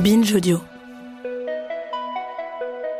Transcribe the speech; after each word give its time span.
Binge 0.00 0.34
Audio. 0.34 0.62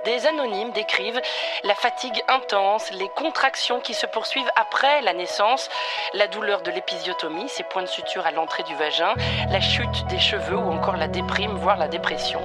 Des 0.04 0.26
anonymes 0.26 0.70
décrivent 0.72 1.18
la 1.64 1.74
fatigue 1.74 2.22
intense, 2.28 2.90
les 2.90 3.08
contractions 3.16 3.80
qui 3.80 3.94
se 3.94 4.04
poursuivent 4.04 4.50
après 4.54 5.00
la 5.00 5.14
naissance, 5.14 5.70
la 6.12 6.26
douleur 6.26 6.60
de 6.60 6.70
l'épisiotomie, 6.70 7.48
ces 7.48 7.62
points 7.62 7.84
de 7.84 7.88
suture 7.88 8.26
à 8.26 8.32
l'entrée 8.32 8.64
du 8.64 8.74
vagin, 8.74 9.14
la 9.48 9.62
chute 9.62 10.06
des 10.10 10.18
cheveux 10.18 10.58
ou 10.58 10.70
encore 10.70 10.98
la 10.98 11.08
déprime, 11.08 11.52
voire 11.52 11.78
la 11.78 11.88
dépression. 11.88 12.42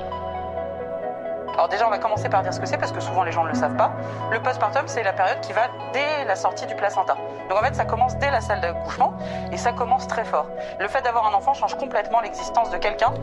Alors 1.55 1.67
déjà, 1.67 1.85
on 1.87 1.89
va 1.89 1.99
commencer 1.99 2.29
par 2.29 2.41
dire 2.41 2.53
ce 2.53 2.59
que 2.61 2.65
c'est 2.65 2.77
parce 2.77 2.93
que 2.93 3.01
souvent 3.01 3.23
les 3.23 3.33
gens 3.33 3.43
ne 3.43 3.49
le 3.49 3.55
savent 3.55 3.77
pas. 3.77 3.91
Le 4.31 4.41
postpartum, 4.41 4.87
c'est 4.87 5.03
la 5.03 5.13
période 5.13 5.41
qui 5.41 5.51
va 5.51 5.67
dès 5.91 6.23
la 6.25 6.35
sortie 6.37 6.65
du 6.65 6.75
placenta. 6.75 7.17
Donc 7.49 7.57
en 7.57 7.61
fait, 7.61 7.75
ça 7.75 7.85
commence 7.85 8.15
dès 8.17 8.31
la 8.31 8.39
salle 8.39 8.61
d'accouchement 8.61 9.13
et 9.51 9.57
ça 9.57 9.73
commence 9.73 10.07
très 10.07 10.23
fort. 10.23 10.47
Le 10.79 10.87
fait 10.87 11.01
d'avoir 11.01 11.27
un 11.27 11.33
enfant 11.33 11.53
change 11.53 11.75
complètement 11.75 12.21
l'existence 12.21 12.71
de 12.71 12.77
quelqu'un. 12.77 13.13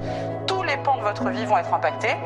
Les 0.73 0.83
pans 0.83 0.97
de 0.97 1.03
votre 1.03 1.29
vie 1.29 1.45
vont 1.45 1.59
être 1.59 1.75
impactés. 1.75 2.17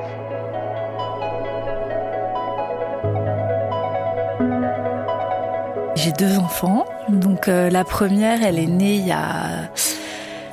J'ai 5.97 6.13
deux 6.13 6.39
enfants. 6.39 6.85
Donc 7.09 7.49
euh, 7.49 7.71
la 7.71 7.85
première, 7.85 8.43
elle 8.43 8.59
est 8.59 8.67
née 8.67 8.97
il 8.97 9.07
y 9.07 9.13
a, 9.13 9.71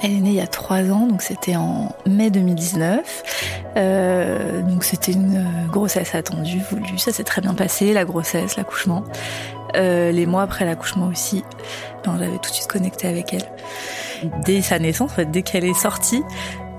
elle 0.02 0.12
est 0.12 0.22
née 0.22 0.30
il 0.30 0.36
y 0.36 0.42
a 0.42 0.48
trois 0.48 0.90
ans, 0.92 1.06
donc 1.06 1.22
c'était 1.22 1.56
en 1.56 1.92
mai 2.08 2.32
2019. 2.32 3.24
Euh, 3.76 4.62
donc 4.62 4.84
c'était 4.84 5.12
une 5.12 5.46
grossesse 5.72 6.16
attendue, 6.16 6.62
voulue. 6.72 6.98
Ça 6.98 7.12
s'est 7.12 7.24
très 7.24 7.42
bien 7.42 7.54
passé, 7.54 7.94
la 7.94 8.06
grossesse, 8.06 8.56
l'accouchement. 8.58 9.04
Euh, 9.76 10.12
les 10.12 10.26
mois 10.26 10.44
après 10.44 10.66
l'accouchement 10.66 11.08
aussi, 11.08 11.44
j'avais 12.06 12.38
tout 12.38 12.50
de 12.50 12.56
suite 12.56 12.68
connecté 12.68 13.08
avec 13.08 13.34
elle. 13.34 13.50
Dès 14.46 14.62
sa 14.62 14.80
naissance, 14.80 15.18
dès 15.18 15.42
qu'elle 15.42 15.66
est 15.66 15.74
sortie, 15.74 16.24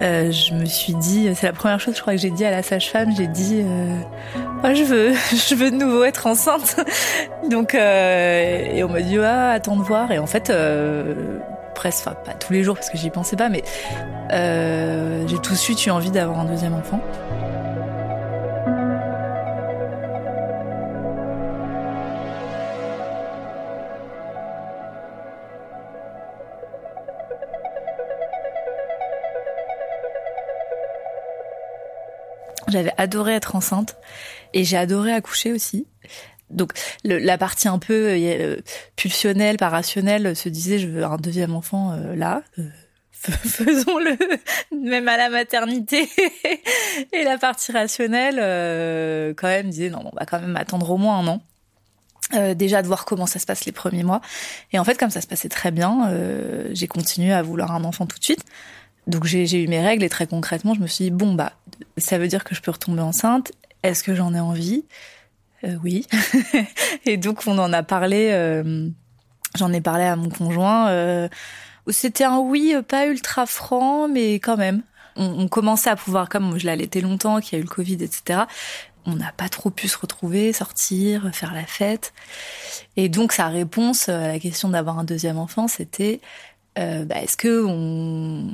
euh, 0.05 0.31
je 0.31 0.53
me 0.53 0.67
suis 0.67 0.95
dit, 0.95 1.31
c'est 1.35 1.47
la 1.47 1.53
première 1.53 1.81
chose, 1.81 1.97
je 1.97 2.03
crois 2.03 2.13
que 2.13 2.21
j'ai 2.21 2.31
dit 2.31 2.45
à 2.45 2.51
la 2.51 2.63
sage-femme, 2.63 3.11
j'ai 3.17 3.27
dit, 3.27 3.63
euh, 3.65 4.75
je 4.75 4.85
veux, 4.85 5.13
je 5.33 5.55
veux 5.55 5.71
de 5.71 5.77
nouveau 5.77 6.05
être 6.05 6.27
enceinte. 6.27 6.77
Donc, 7.51 7.75
euh, 7.75 8.67
et 8.75 8.85
on 8.85 8.89
m'a 8.89 9.01
dit, 9.01 9.19
ah, 9.19 9.53
attends 9.53 9.77
de 9.77 9.83
voir. 9.83 10.13
Et 10.13 10.19
en 10.19 10.27
fait, 10.27 10.53
presque, 11.75 12.07
enfin 12.07 12.17
pas 12.25 12.35
tous 12.35 12.53
les 12.53 12.63
jours 12.63 12.75
parce 12.75 12.91
que 12.91 12.99
j'y 12.99 13.11
pensais 13.11 13.37
pas, 13.37 13.49
mais 13.49 13.63
j'ai 14.31 15.39
tout 15.39 15.53
de 15.53 15.59
suite 15.59 15.85
eu 15.87 15.91
envie 15.91 16.11
d'avoir 16.11 16.41
un 16.41 16.45
deuxième 16.45 16.75
enfant. 16.75 17.01
J'avais 32.75 32.93
adoré 32.97 33.35
être 33.35 33.57
enceinte 33.57 33.97
et 34.53 34.65
j'ai 34.65 34.77
adoré 34.77 35.13
accoucher 35.13 35.53
aussi. 35.53 35.87
Donc 36.51 36.73
la 37.05 37.39
partie 37.39 37.69
un 37.69 37.79
peu 37.79 38.09
euh, 38.11 38.57
pulsionnelle, 38.97 39.57
pas 39.57 39.71
rationnelle, 39.71 40.37
se 40.37 40.49
disait 40.49 40.79
je 40.79 40.89
veux 40.89 41.05
un 41.05 41.17
deuxième 41.17 41.55
enfant 41.55 41.93
euh, 41.93 42.15
là. 42.15 42.43
Euh, 42.59 42.63
faisons-le 43.31 44.19
même 44.77 45.09
à 45.09 45.17
la 45.17 45.31
maternité 45.31 46.09
et 47.13 47.25
la 47.25 47.39
partie 47.39 47.73
rationnelle 47.73 48.39
euh, 48.39 49.33
quand 49.35 49.49
même 49.49 49.71
disait 49.71 49.89
non 49.89 50.11
on 50.13 50.17
va 50.17 50.27
quand 50.27 50.41
même 50.41 50.57
attendre 50.57 50.91
au 50.91 50.99
moins 50.99 51.21
un 51.21 51.27
an 51.29 51.43
euh, 52.35 52.53
déjà 52.53 52.83
de 52.83 52.87
voir 52.87 53.07
comment 53.07 53.27
ça 53.27 53.39
se 53.39 53.47
passe 53.47 53.65
les 53.65 53.73
premiers 53.73 54.03
mois 54.03 54.21
et 54.73 54.79
en 54.79 54.85
fait 54.85 54.99
comme 54.99 55.09
ça 55.09 55.23
se 55.23 55.27
passait 55.27 55.49
très 55.49 55.71
bien 55.71 56.09
euh, 56.09 56.69
j'ai 56.73 56.87
continué 56.87 57.33
à 57.33 57.41
vouloir 57.41 57.73
un 57.73 57.85
enfant 57.85 58.05
tout 58.05 58.19
de 58.19 58.25
suite 58.25 58.45
donc 59.07 59.25
j'ai 59.25 59.63
eu 59.63 59.69
mes 59.69 59.81
règles 59.81 60.05
et 60.05 60.09
très 60.09 60.27
concrètement 60.27 60.75
je 60.75 60.81
me 60.81 60.87
suis 60.87 61.05
dit 61.05 61.11
bon 61.11 61.35
bah 61.35 61.53
ça 61.97 62.19
veut 62.19 62.29
dire 62.29 62.45
que 62.45 62.55
je 62.55 62.61
peux 62.61 62.71
retomber 62.71 63.03
enceinte 63.03 63.53
est-ce 63.83 64.03
que 64.03 64.15
j'en 64.15 64.33
ai 64.33 64.41
envie? 64.41 64.85
Euh, 65.65 65.77
oui 65.83 66.07
et 67.05 67.17
donc 67.17 67.43
on 67.47 67.59
en 67.59 67.73
a 67.73 67.83
parlé 67.83 68.31
euh, 68.33 68.89
j'en 69.57 69.73
ai 69.73 69.81
parlé 69.81 70.05
à 70.05 70.17
mon 70.17 70.29
conjoint 70.29 70.89
euh, 70.89 71.29
c'était 71.89 72.25
un 72.25 72.39
oui 72.39 72.73
euh, 72.75 72.83
pas 72.83 73.07
ultra 73.07 73.47
franc, 73.47 74.09
mais 74.09 74.35
quand 74.35 74.57
même. 74.57 74.83
On, 75.17 75.47
commençait 75.47 75.91
à 75.91 75.95
pouvoir, 75.95 76.29
comme 76.29 76.59
je 76.59 76.67
l'allaitais 76.67 77.01
longtemps, 77.01 77.41
qu'il 77.41 77.53
y 77.53 77.57
a 77.57 77.59
eu 77.61 77.63
le 77.63 77.73
Covid, 77.73 78.03
etc. 78.03 78.41
On 79.07 79.15
n'a 79.15 79.31
pas 79.31 79.49
trop 79.49 79.71
pu 79.71 79.87
se 79.87 79.97
retrouver, 79.97 80.53
sortir, 80.53 81.31
faire 81.33 81.55
la 81.55 81.65
fête. 81.65 82.13
Et 82.97 83.09
donc 83.09 83.31
sa 83.33 83.47
réponse 83.47 84.09
à 84.09 84.27
la 84.27 84.41
question 84.41 84.71
d'avoir 84.71 84.99
un 84.99 85.05
deuxième 85.05 85.39
enfant, 85.39 85.69
c'était 85.69 86.21
euh, 86.79 87.05
bah, 87.05 87.23
est-ce 87.23 87.37
que 87.37 87.65
on, 87.65 88.49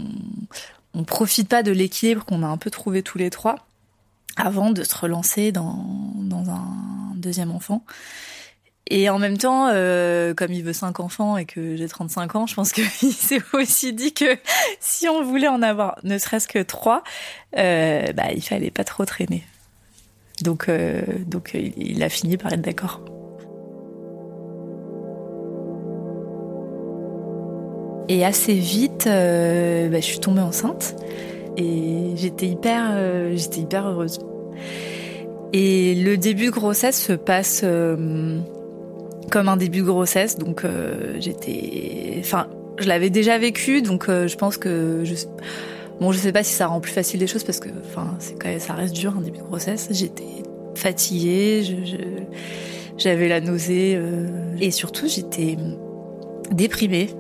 on 0.95 1.05
profite 1.05 1.49
pas 1.49 1.63
de 1.63 1.73
l'équilibre 1.73 2.25
qu'on 2.25 2.43
a 2.43 2.47
un 2.47 2.57
peu 2.57 2.71
trouvé 2.71 3.03
tous 3.03 3.19
les 3.19 3.31
trois 3.31 3.67
avant 4.37 4.71
de 4.71 4.83
se 4.85 4.97
relancer 4.97 5.53
dans, 5.53 5.85
dans 6.17 6.51
un 6.51 7.15
deuxième 7.17 7.51
enfant? 7.51 7.85
Et 8.91 9.09
en 9.09 9.21
même 9.21 9.39
temps, 9.39 9.69
euh, 9.69 10.35
comme 10.35 10.53
il 10.53 10.65
veut 10.65 10.73
cinq 10.73 10.99
enfants 10.99 11.37
et 11.37 11.45
que 11.45 11.77
j'ai 11.77 11.89
35 11.89 12.35
ans, 12.35 12.47
je 12.47 12.55
pense 12.57 12.73
qu'il 12.73 12.85
s'est 13.13 13.41
aussi 13.53 13.93
dit 13.93 14.13
que 14.13 14.37
si 14.81 15.09
on 15.09 15.23
voulait 15.23 15.49
en 15.49 15.63
avoir 15.63 15.97
ne 16.03 16.19
serait-ce 16.19 16.49
que 16.49 16.59
trois, 16.59 17.05
euh, 17.57 18.13
bah, 18.13 18.33
il 18.35 18.43
fallait 18.43 18.73
pas 18.73 18.85
trop 18.85 19.05
traîner. 19.05 19.45
Donc, 20.43 20.69
euh, 20.69 21.03
donc 21.27 21.53
il 21.55 22.03
a 22.03 22.09
fini 22.09 22.37
par 22.37 22.53
être 22.53 22.63
d'accord. 22.63 23.01
Et 28.11 28.25
assez 28.25 28.55
vite, 28.55 29.07
euh, 29.07 29.89
bah, 29.89 30.01
je 30.01 30.05
suis 30.05 30.19
tombée 30.19 30.41
enceinte 30.41 30.97
et 31.57 32.11
j'étais 32.17 32.47
hyper, 32.47 32.91
euh, 32.91 33.35
j'étais 33.37 33.61
hyper 33.61 33.87
heureuse. 33.87 34.19
Et 35.53 35.95
le 35.95 36.17
début 36.17 36.47
de 36.47 36.51
grossesse 36.51 37.01
se 37.01 37.13
passe 37.13 37.61
euh, 37.63 38.41
comme 39.31 39.49
un 39.49 39.57
début 39.57 39.79
de 39.79 39.85
grossesse, 39.85 40.39
donc 40.39 40.65
j'étais, 41.21 42.17
enfin, 42.19 42.49
je 42.81 42.89
l'avais 42.89 43.11
déjà 43.11 43.39
vécu, 43.39 43.81
donc 43.81 44.07
je 44.09 44.37
pense 44.37 44.57
que 44.57 45.05
je, 45.05 45.15
bon, 46.01 46.11
je 46.11 46.19
sais 46.19 46.33
pas 46.33 46.43
si 46.43 46.53
ça 46.53 46.67
rend 46.67 46.81
plus 46.81 46.93
facile 46.93 47.21
les 47.21 47.29
choses 47.29 47.45
parce 47.45 47.61
que, 47.61 47.69
enfin, 47.87 48.17
ça 48.59 48.73
reste 48.73 48.95
dur 48.95 49.15
un 49.17 49.21
début 49.21 49.39
de 49.39 49.45
grossesse. 49.45 49.87
J'étais 49.93 50.43
fatiguée, 50.75 51.63
j'avais 52.99 53.29
la 53.29 53.41
nausée 53.41 54.01
et 54.61 54.73
surtout 54.73 55.07
j'étais 55.07 55.57
déprimée. 56.51 57.11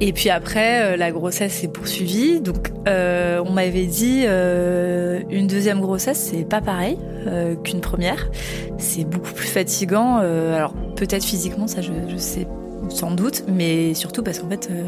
Et 0.00 0.12
puis 0.12 0.30
après, 0.30 0.92
euh, 0.92 0.96
la 0.96 1.10
grossesse 1.10 1.54
s'est 1.54 1.68
poursuivie. 1.68 2.40
Donc, 2.40 2.70
euh, 2.86 3.42
on 3.44 3.50
m'avait 3.50 3.86
dit 3.86 4.22
euh, 4.26 5.20
une 5.28 5.48
deuxième 5.48 5.80
grossesse, 5.80 6.18
c'est 6.18 6.44
pas 6.48 6.60
pareil 6.60 6.96
euh, 7.26 7.56
qu'une 7.56 7.80
première. 7.80 8.30
C'est 8.78 9.04
beaucoup 9.04 9.32
plus 9.32 9.48
fatigant. 9.48 10.20
euh, 10.22 10.56
alors, 10.56 10.72
peut-être 10.94 11.24
physiquement, 11.24 11.66
ça, 11.66 11.80
je, 11.80 11.90
je 12.08 12.16
sais 12.16 12.46
sans 12.90 13.10
doute, 13.10 13.44
mais 13.48 13.92
surtout 13.94 14.22
parce 14.22 14.38
qu'en 14.38 14.48
fait, 14.48 14.68
euh, 14.70 14.82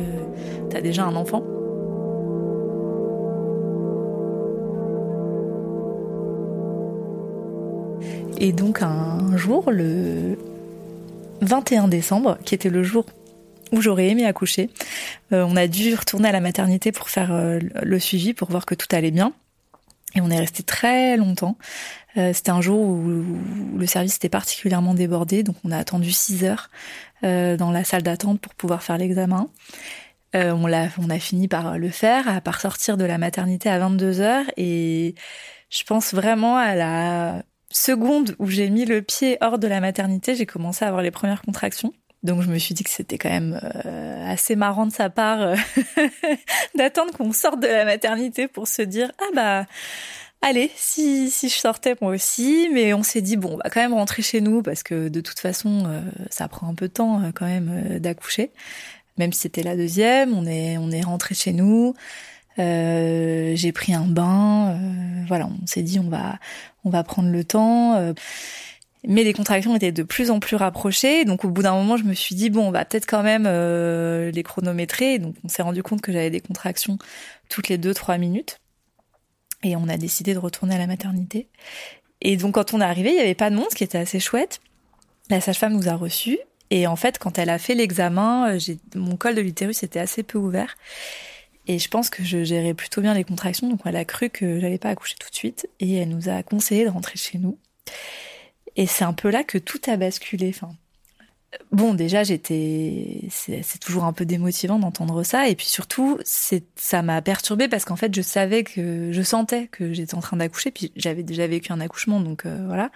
t'as 0.70 0.81
déjà 0.81 1.05
un 1.05 1.17
enfant. 1.17 1.43
Et 8.38 8.52
donc, 8.52 8.81
un 8.82 9.37
jour, 9.37 9.70
le 9.70 10.38
21 11.43 11.88
décembre, 11.88 12.38
qui 12.44 12.55
était 12.55 12.70
le 12.70 12.82
jour 12.82 13.05
où 13.73 13.81
j'aurais 13.81 14.08
aimé 14.08 14.25
accoucher. 14.25 14.70
Euh, 15.32 15.44
on 15.48 15.56
a 15.56 15.66
dû 15.66 15.94
retourner 15.94 16.28
à 16.28 16.32
la 16.32 16.40
maternité 16.40 16.92
pour 16.92 17.08
faire 17.08 17.32
euh, 17.32 17.58
le 17.82 17.98
suivi, 17.98 18.34
pour 18.34 18.50
voir 18.50 18.66
que 18.66 18.74
tout 18.74 18.88
allait 18.92 19.10
bien. 19.10 19.32
Et 20.14 20.20
on 20.20 20.30
est 20.30 20.38
resté 20.38 20.62
très 20.62 21.16
longtemps. 21.16 21.56
Euh, 22.16 22.32
C'était 22.32 22.50
un 22.50 22.60
jour 22.60 22.80
où, 22.80 23.38
le 23.76 23.86
service 23.86 24.16
était 24.16 24.28
particulièrement 24.28 24.94
débordé, 24.94 25.42
donc 25.42 25.56
on 25.64 25.70
a 25.70 25.78
attendu 25.78 26.10
6 26.10 26.44
heures 26.44 26.70
euh, 27.24 27.56
dans 27.56 27.70
la 27.70 27.84
salle 27.84 28.02
d'attente 28.02 28.40
pour 28.40 28.54
pouvoir 28.54 28.82
faire 28.82 28.98
l'examen. 28.98 29.48
Euh, 30.34 30.52
on, 30.52 30.66
l'a, 30.66 30.88
on 30.98 31.10
a 31.10 31.18
fini 31.18 31.48
par 31.48 31.78
le 31.78 31.90
faire, 31.90 32.28
à 32.28 32.40
par 32.40 32.60
sortir 32.60 32.96
de 32.96 33.04
la 33.04 33.18
maternité 33.18 33.68
à 33.68 33.78
22 33.78 34.20
heures. 34.20 34.46
Et 34.56 35.14
je 35.70 35.84
pense 35.84 36.14
vraiment 36.14 36.56
à 36.56 36.74
la 36.74 37.42
seconde 37.70 38.34
où 38.38 38.46
j'ai 38.46 38.68
mis 38.70 38.84
le 38.84 39.02
pied 39.02 39.38
hors 39.40 39.58
de 39.58 39.68
la 39.68 39.80
maternité, 39.80 40.34
j'ai 40.34 40.46
commencé 40.46 40.84
à 40.84 40.88
avoir 40.88 41.02
les 41.02 41.12
premières 41.12 41.42
contractions. 41.42 41.92
Donc 42.22 42.43
je 42.43 42.50
me 42.50 42.58
suis 42.58 42.75
dit 42.75 42.84
que 42.84 42.90
c'était 42.90 43.17
quand 43.17 43.31
même 43.31 43.58
euh, 43.87 44.31
assez 44.31 44.55
marrant 44.55 44.87
de 44.87 44.93
sa 44.93 45.08
part 45.08 45.40
euh, 45.40 45.56
d'attendre 46.75 47.12
qu'on 47.17 47.32
sorte 47.32 47.61
de 47.61 47.67
la 47.67 47.84
maternité 47.87 48.46
pour 48.46 48.69
se 48.69 48.82
dire 48.82 49.11
ah 49.20 49.31
bah 49.34 49.67
allez 50.43 50.70
si 50.76 51.31
si 51.31 51.49
je 51.49 51.55
sortais 51.55 51.96
moi 52.00 52.12
aussi. 52.12 52.69
Mais 52.75 52.93
on 52.93 53.02
s'est 53.02 53.22
dit 53.22 53.37
bon 53.38 53.55
on 53.55 53.56
va 53.56 53.70
quand 53.70 53.81
même 53.81 53.94
rentrer 53.94 54.22
chez 54.22 54.43
nous 54.43 54.62
parce 54.62 54.82
que 54.82 55.08
de 55.08 55.20
toute 55.22 55.38
façon 55.38 55.84
euh, 55.87 56.02
ça 56.28 56.46
prend 56.49 56.69
un 56.69 56.75
peu 56.75 56.88
de 56.88 56.93
temps 56.93 57.22
quand 57.34 57.46
même 57.46 57.99
d'accoucher. 57.99 58.50
Même 59.17 59.32
si 59.32 59.40
c'était 59.40 59.62
la 59.62 59.76
deuxième 59.76 60.34
on 60.34 60.44
est 60.44 60.76
on 60.76 60.90
est 60.90 61.02
rentré 61.02 61.34
chez 61.34 61.52
nous. 61.52 61.94
J'ai 62.58 63.72
pris 63.72 63.94
un 63.94 64.05
bain 64.05 64.78
voilà 65.26 65.46
on 65.46 65.67
s'est 65.67 65.81
dit 65.81 65.99
on 65.99 66.11
va 66.11 66.38
on 66.84 66.90
va 66.90 67.02
prendre 67.02 67.31
le 67.31 67.43
temps 67.43 68.12
mais 69.06 69.25
les 69.25 69.32
contractions 69.32 69.75
étaient 69.75 69.93
de 69.93 70.02
plus 70.02 70.31
en 70.31 70.41
plus 70.41 70.56
rapprochées. 70.56 71.25
Donc 71.25 71.44
au 71.44 71.50
bout 71.50 71.62
d'un 71.62 71.75
moment, 71.75 71.97
je 71.97 72.05
me 72.05 72.14
suis 72.14 72.35
dit 72.35 72.50
bon, 72.50 72.69
on 72.69 72.70
va 72.70 72.85
peut-être 72.85 73.06
quand 73.06 73.23
même 73.23 73.44
euh, 73.47 74.31
les 74.31 74.43
chronométrer. 74.43 75.19
Donc 75.19 75.35
on 75.44 75.49
s'est 75.49 75.62
rendu 75.62 75.82
compte 75.82 76.02
que 76.02 76.12
j'avais 76.12 76.31
des 76.31 76.41
contractions 76.41 76.99
toutes 77.49 77.69
les 77.69 77.79
deux 77.79 77.94
trois 77.94 78.19
minutes. 78.19 78.58
Et 79.62 79.76
on 79.76 79.88
a 79.88 79.97
décidé 79.97 80.35
de 80.35 80.38
retourner 80.38 80.75
à 80.75 80.79
la 80.79 80.87
maternité. 80.87 81.49
Et 82.20 82.37
donc 82.37 82.55
quand 82.55 82.75
on 82.75 82.81
est 82.81 82.85
arrivé, 82.85 83.11
il 83.11 83.17
y 83.17 83.20
avait 83.20 83.35
pas 83.35 83.50
de 83.50 83.56
monde, 83.56 83.67
ce 83.70 83.76
qui 83.76 83.85
était 83.85 83.99
assez 83.99 84.20
chouette. 84.20 84.61
La 85.31 85.41
sage-femme 85.41 85.75
nous 85.75 85.88
a 85.88 85.94
reçus. 85.94 86.38
Et 86.70 86.87
en 86.87 86.96
fait, 86.96 87.19
quand 87.19 87.38
elle 87.38 87.50
a 87.50 87.58
fait 87.58 87.75
l'examen, 87.75 88.55
euh, 88.55 88.58
mon 88.94 89.17
col 89.17 89.35
de 89.35 89.41
l'utérus 89.41 89.82
était 89.82 89.99
assez 89.99 90.23
peu 90.23 90.38
ouvert. 90.38 90.76
Et 91.67 91.79
je 91.79 91.88
pense 91.88 92.11
que 92.11 92.25
je 92.25 92.43
gérais 92.44 92.75
plutôt 92.75 93.00
bien 93.00 93.14
les 93.14 93.25
contractions, 93.25 93.69
donc 93.69 93.81
elle 93.85 93.96
a 93.96 94.05
cru 94.05 94.31
que 94.31 94.58
j'allais 94.61 94.79
pas 94.79 94.88
accoucher 94.91 95.17
tout 95.20 95.31
de 95.31 95.35
suite. 95.35 95.69
Et 95.79 95.96
elle 95.96 96.08
nous 96.08 96.29
a 96.29 96.43
conseillé 96.43 96.85
de 96.85 96.91
rentrer 96.91 97.17
chez 97.17 97.38
nous. 97.38 97.58
Et 98.81 98.87
c'est 98.87 99.05
un 99.05 99.12
peu 99.12 99.29
là 99.29 99.44
que 99.44 99.59
tout 99.59 99.79
a 99.88 99.99
basculé. 99.99 100.55
Bon, 101.71 101.93
déjà, 101.93 102.25
j'étais, 102.25 103.29
c'est 103.29 103.79
toujours 103.79 104.05
un 104.05 104.15
peu 104.15 104.25
démotivant 104.25 104.79
d'entendre 104.79 105.23
ça. 105.23 105.49
Et 105.50 105.55
puis 105.55 105.67
surtout, 105.67 106.19
ça 106.25 107.03
m'a 107.03 107.21
perturbée 107.21 107.69
parce 107.69 107.85
qu'en 107.85 107.97
fait, 107.97 108.15
je 108.15 108.23
savais 108.23 108.65
que, 108.65 109.12
je 109.12 109.21
sentais 109.21 109.67
que 109.67 109.93
j'étais 109.93 110.15
en 110.15 110.21
train 110.21 110.38
d'accoucher. 110.38 110.71
Puis 110.71 110.93
j'avais 110.97 111.23
déjà 111.23 111.47
vécu 111.47 111.75
un 111.75 111.81
accouchement, 111.81 112.21
donc 112.21 112.47
euh, 112.47 112.65
voilà. 112.65 112.91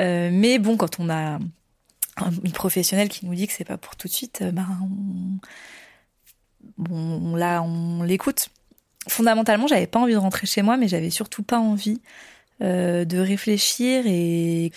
Euh, 0.00 0.30
mais 0.32 0.60
bon, 0.60 0.76
quand 0.76 1.00
on 1.00 1.10
a 1.10 1.40
une 2.44 2.52
professionnelle 2.52 3.08
qui 3.08 3.26
nous 3.26 3.34
dit 3.34 3.48
que 3.48 3.54
c'est 3.54 3.64
pas 3.64 3.78
pour 3.78 3.96
tout 3.96 4.06
de 4.06 4.12
suite, 4.12 4.44
ben, 4.52 4.68
on, 4.82 5.40
bon, 6.78 7.34
là, 7.34 7.60
on 7.60 8.04
l'écoute. 8.04 8.50
Fondamentalement, 9.08 9.66
j'avais 9.66 9.88
pas 9.88 9.98
envie 9.98 10.12
de 10.12 10.18
rentrer 10.18 10.46
chez 10.46 10.62
moi, 10.62 10.76
mais 10.76 10.86
j'avais 10.86 11.10
surtout 11.10 11.42
pas 11.42 11.58
envie 11.58 12.00
euh, 12.62 13.04
de 13.04 13.18
réfléchir 13.18 14.04
et 14.06 14.72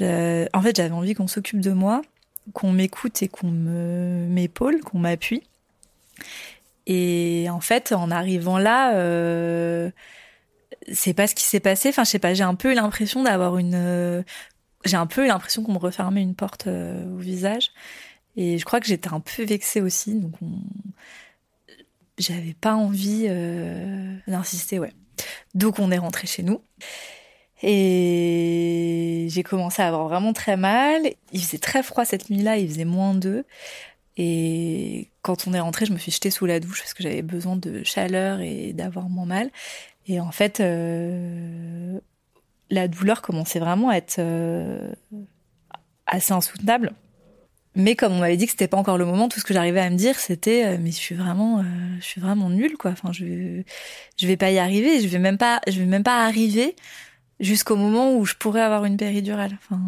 en 0.00 0.62
fait 0.62 0.76
j'avais 0.76 0.94
envie 0.94 1.14
qu'on 1.14 1.26
s'occupe 1.26 1.60
de 1.60 1.72
moi, 1.72 2.02
qu'on 2.52 2.72
m'écoute 2.72 3.22
et 3.22 3.28
qu'on 3.28 3.50
m'épaule, 3.50 4.80
qu'on 4.80 4.98
m'appuie. 4.98 5.42
Et 6.86 7.46
en 7.50 7.60
fait, 7.60 7.92
en 7.92 8.10
arrivant 8.10 8.58
là, 8.58 8.94
euh, 8.96 9.90
c'est 10.92 11.14
pas 11.14 11.26
ce 11.26 11.34
qui 11.34 11.44
s'est 11.44 11.60
passé. 11.60 11.90
Enfin, 11.90 12.04
je 12.04 12.10
sais 12.10 12.18
pas, 12.18 12.34
j'ai 12.34 12.42
un 12.42 12.54
peu 12.54 12.72
eu 12.72 12.74
l'impression 12.74 13.22
d'avoir 13.22 13.58
une, 13.58 14.24
j'ai 14.84 14.96
un 14.96 15.06
peu 15.06 15.24
eu 15.24 15.28
l'impression 15.28 15.62
qu'on 15.62 15.72
me 15.72 15.78
refermait 15.78 16.22
une 16.22 16.34
porte 16.34 16.66
euh, 16.66 17.04
au 17.14 17.18
visage. 17.18 17.70
Et 18.36 18.58
je 18.58 18.64
crois 18.64 18.80
que 18.80 18.86
j'étais 18.86 19.12
un 19.12 19.20
peu 19.20 19.44
vexée 19.44 19.80
aussi, 19.80 20.14
donc 20.14 20.34
j'avais 22.18 22.54
pas 22.54 22.74
envie 22.74 23.28
d'insister, 24.26 24.78
ouais. 24.78 24.92
Donc 25.54 25.78
on 25.78 25.90
est 25.90 25.98
rentré 25.98 26.26
chez 26.26 26.42
nous. 26.42 26.60
Et 27.62 29.28
j'ai 29.30 29.42
commencé 29.42 29.82
à 29.82 29.88
avoir 29.88 30.08
vraiment 30.08 30.32
très 30.32 30.56
mal. 30.56 31.02
Il 31.32 31.40
faisait 31.40 31.58
très 31.58 31.82
froid 31.82 32.04
cette 32.04 32.28
nuit-là, 32.28 32.56
il 32.56 32.68
faisait 32.68 32.84
moins 32.84 33.14
2. 33.14 33.44
Et 34.16 35.08
quand 35.22 35.46
on 35.46 35.54
est 35.54 35.60
rentré, 35.60 35.86
je 35.86 35.92
me 35.92 35.98
suis 35.98 36.12
jetée 36.12 36.30
sous 36.30 36.44
la 36.44 36.60
douche 36.60 36.80
parce 36.80 36.92
que 36.92 37.02
j'avais 37.02 37.22
besoin 37.22 37.56
de 37.56 37.82
chaleur 37.84 38.40
et 38.40 38.72
d'avoir 38.72 39.08
moins 39.08 39.26
mal. 39.26 39.50
Et 40.06 40.20
en 40.20 40.32
fait, 40.32 40.60
euh, 40.60 41.98
la 42.70 42.88
douleur 42.88 43.22
commençait 43.22 43.60
vraiment 43.60 43.88
à 43.90 43.96
être 43.96 44.16
euh, 44.18 44.92
assez 46.06 46.32
insoutenable. 46.32 46.92
Mais 47.74 47.96
comme 47.96 48.12
on 48.12 48.18
m'avait 48.18 48.36
dit 48.36 48.44
que 48.44 48.50
c'était 48.50 48.68
pas 48.68 48.76
encore 48.76 48.98
le 48.98 49.06
moment, 49.06 49.28
tout 49.28 49.40
ce 49.40 49.44
que 49.44 49.54
j'arrivais 49.54 49.80
à 49.80 49.88
me 49.88 49.96
dire, 49.96 50.18
c'était 50.18 50.66
euh, 50.66 50.76
mais 50.78 50.90
je 50.90 50.96
suis 50.96 51.14
vraiment, 51.14 51.60
euh, 51.60 51.62
je 52.00 52.04
suis 52.04 52.20
vraiment 52.20 52.50
nulle 52.50 52.76
quoi. 52.76 52.90
Enfin, 52.90 53.12
je 53.12 53.62
je 54.18 54.26
vais 54.26 54.36
pas 54.36 54.50
y 54.50 54.58
arriver. 54.58 55.00
Je 55.00 55.08
vais 55.08 55.18
même 55.18 55.38
pas, 55.38 55.60
je 55.66 55.78
vais 55.78 55.86
même 55.86 56.02
pas 56.02 56.24
arriver 56.26 56.76
jusqu'au 57.40 57.76
moment 57.76 58.14
où 58.14 58.24
je 58.26 58.34
pourrais 58.34 58.60
avoir 58.60 58.84
une 58.84 58.96
péridurale. 58.98 59.58
Enfin, 59.62 59.80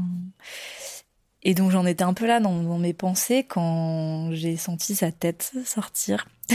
et 1.43 1.55
donc 1.55 1.71
j'en 1.71 1.85
étais 1.85 2.05
un 2.05 2.15
peu 2.15 2.27
là 2.27 2.41
dans, 2.41 2.63
dans 2.63 2.79
mes 2.79 2.95
pensées 2.95 3.45
quand 3.47 4.31
j'ai 4.33 4.57
senti 4.57 4.95
sa 4.95 5.13
tête 5.13 5.53
sortir. 5.67 6.27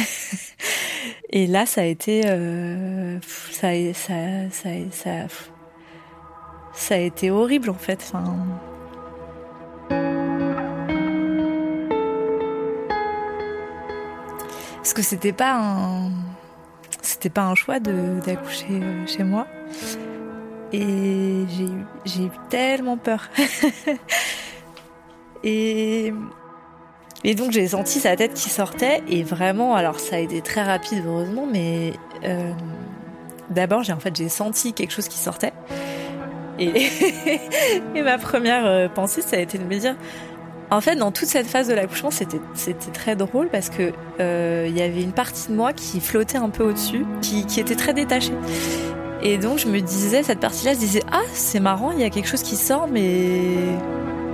et 1.30 1.48
là, 1.48 1.66
ça 1.66 1.82
a 1.82 1.86
été, 1.86 2.24
euh, 2.26 3.20
ça, 3.52 3.70
ça, 3.94 4.50
ça, 4.52 4.70
ça, 4.92 5.28
ça 6.74 6.96
a 6.96 6.98
été 6.98 7.30
horrible 7.30 7.70
en 7.70 7.76
fait. 7.76 8.12
Enfin. 8.14 8.60
Parce 14.80 14.94
que 14.94 15.02
c'était 15.02 15.34
pas 15.34 15.56
un 15.56 16.10
c'était 17.02 17.30
pas 17.30 17.44
un 17.44 17.56
choix 17.56 17.80
d'accoucher 17.80 18.68
euh, 18.72 19.06
chez 19.06 19.24
moi. 19.24 19.48
Et 20.72 21.46
j'ai 21.50 21.66
eu 21.66 21.86
j'ai 22.06 22.24
eu 22.24 22.32
tellement 22.50 22.98
peur. 22.98 23.30
Et 25.44 26.14
et 27.26 27.36
donc 27.36 27.52
j'ai 27.52 27.68
senti 27.68 28.00
sa 28.00 28.16
tête 28.16 28.34
qui 28.34 28.50
sortait. 28.50 29.04
Et 29.10 29.24
vraiment 29.24 29.76
alors 29.76 30.00
ça 30.00 30.16
a 30.16 30.20
été 30.20 30.42
très 30.42 30.64
rapide 30.64 31.04
heureusement 31.06 31.48
mais 31.52 31.94
euh, 32.24 32.52
d'abord 33.50 33.84
j'ai 33.84 33.94
en 33.94 34.00
fait 34.00 34.16
j'ai 34.16 34.30
senti 34.30 34.74
quelque 34.74 34.92
chose 34.92 35.10
qui 35.10 35.18
sortait. 35.18 35.54
Et, 36.58 36.72
et 37.96 38.02
ma 38.02 38.18
première 38.18 38.66
euh, 38.66 38.88
pensée 38.88 39.22
ça 39.22 39.36
a 39.36 39.40
été 39.40 39.58
de 39.58 39.64
me 39.64 39.78
dire 39.78 39.96
en 40.72 40.82
fait, 40.82 40.96
dans 40.96 41.12
toute 41.12 41.28
cette 41.28 41.48
phase 41.48 41.68
de 41.68 41.74
l'accouchement, 41.74 42.12
c'était 42.12 42.40
c'était 42.54 42.92
très 42.92 43.16
drôle 43.16 43.50
parce 43.50 43.70
que 43.70 43.92
euh, 44.20 44.68
il 44.70 44.78
y 44.78 44.82
avait 44.82 45.02
une 45.02 45.14
partie 45.14 45.50
de 45.50 45.56
moi 45.56 45.74
qui 45.74 46.00
flottait 46.00 46.38
un 46.38 46.50
peu 46.50 46.64
au-dessus, 46.64 47.06
qui, 47.22 47.60
était 47.60 47.76
très 47.76 47.94
détachée. 47.94 48.34
Et 49.24 49.38
donc 49.38 49.58
je 49.58 49.68
me 49.68 49.80
disais 49.82 50.22
cette 50.22 50.40
partie-là, 50.40 50.74
je 50.74 50.80
disais 50.80 51.04
ah 51.12 51.24
c'est 51.34 51.60
marrant, 51.60 51.92
il 51.92 52.00
y 52.00 52.04
a 52.04 52.10
quelque 52.10 52.28
chose 52.28 52.44
qui 52.44 52.56
sort, 52.56 52.88
mais 52.88 53.56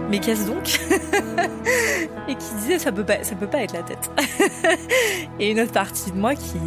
mais 0.10 0.20
qu'est-ce 0.20 0.46
donc 0.46 0.80
Et 2.28 2.36
qui 2.36 2.54
disait 2.60 2.80
ça 2.80 2.92
peut 2.92 3.06
pas 3.06 3.24
ça 3.24 3.36
peut 3.36 3.48
pas 3.48 3.60
être 3.60 3.74
la 3.74 3.84
tête. 3.84 4.12
et 5.40 5.52
une 5.52 5.60
autre 5.62 5.72
partie 5.72 6.12
de 6.12 6.18
moi 6.18 6.36
qui 6.36 6.60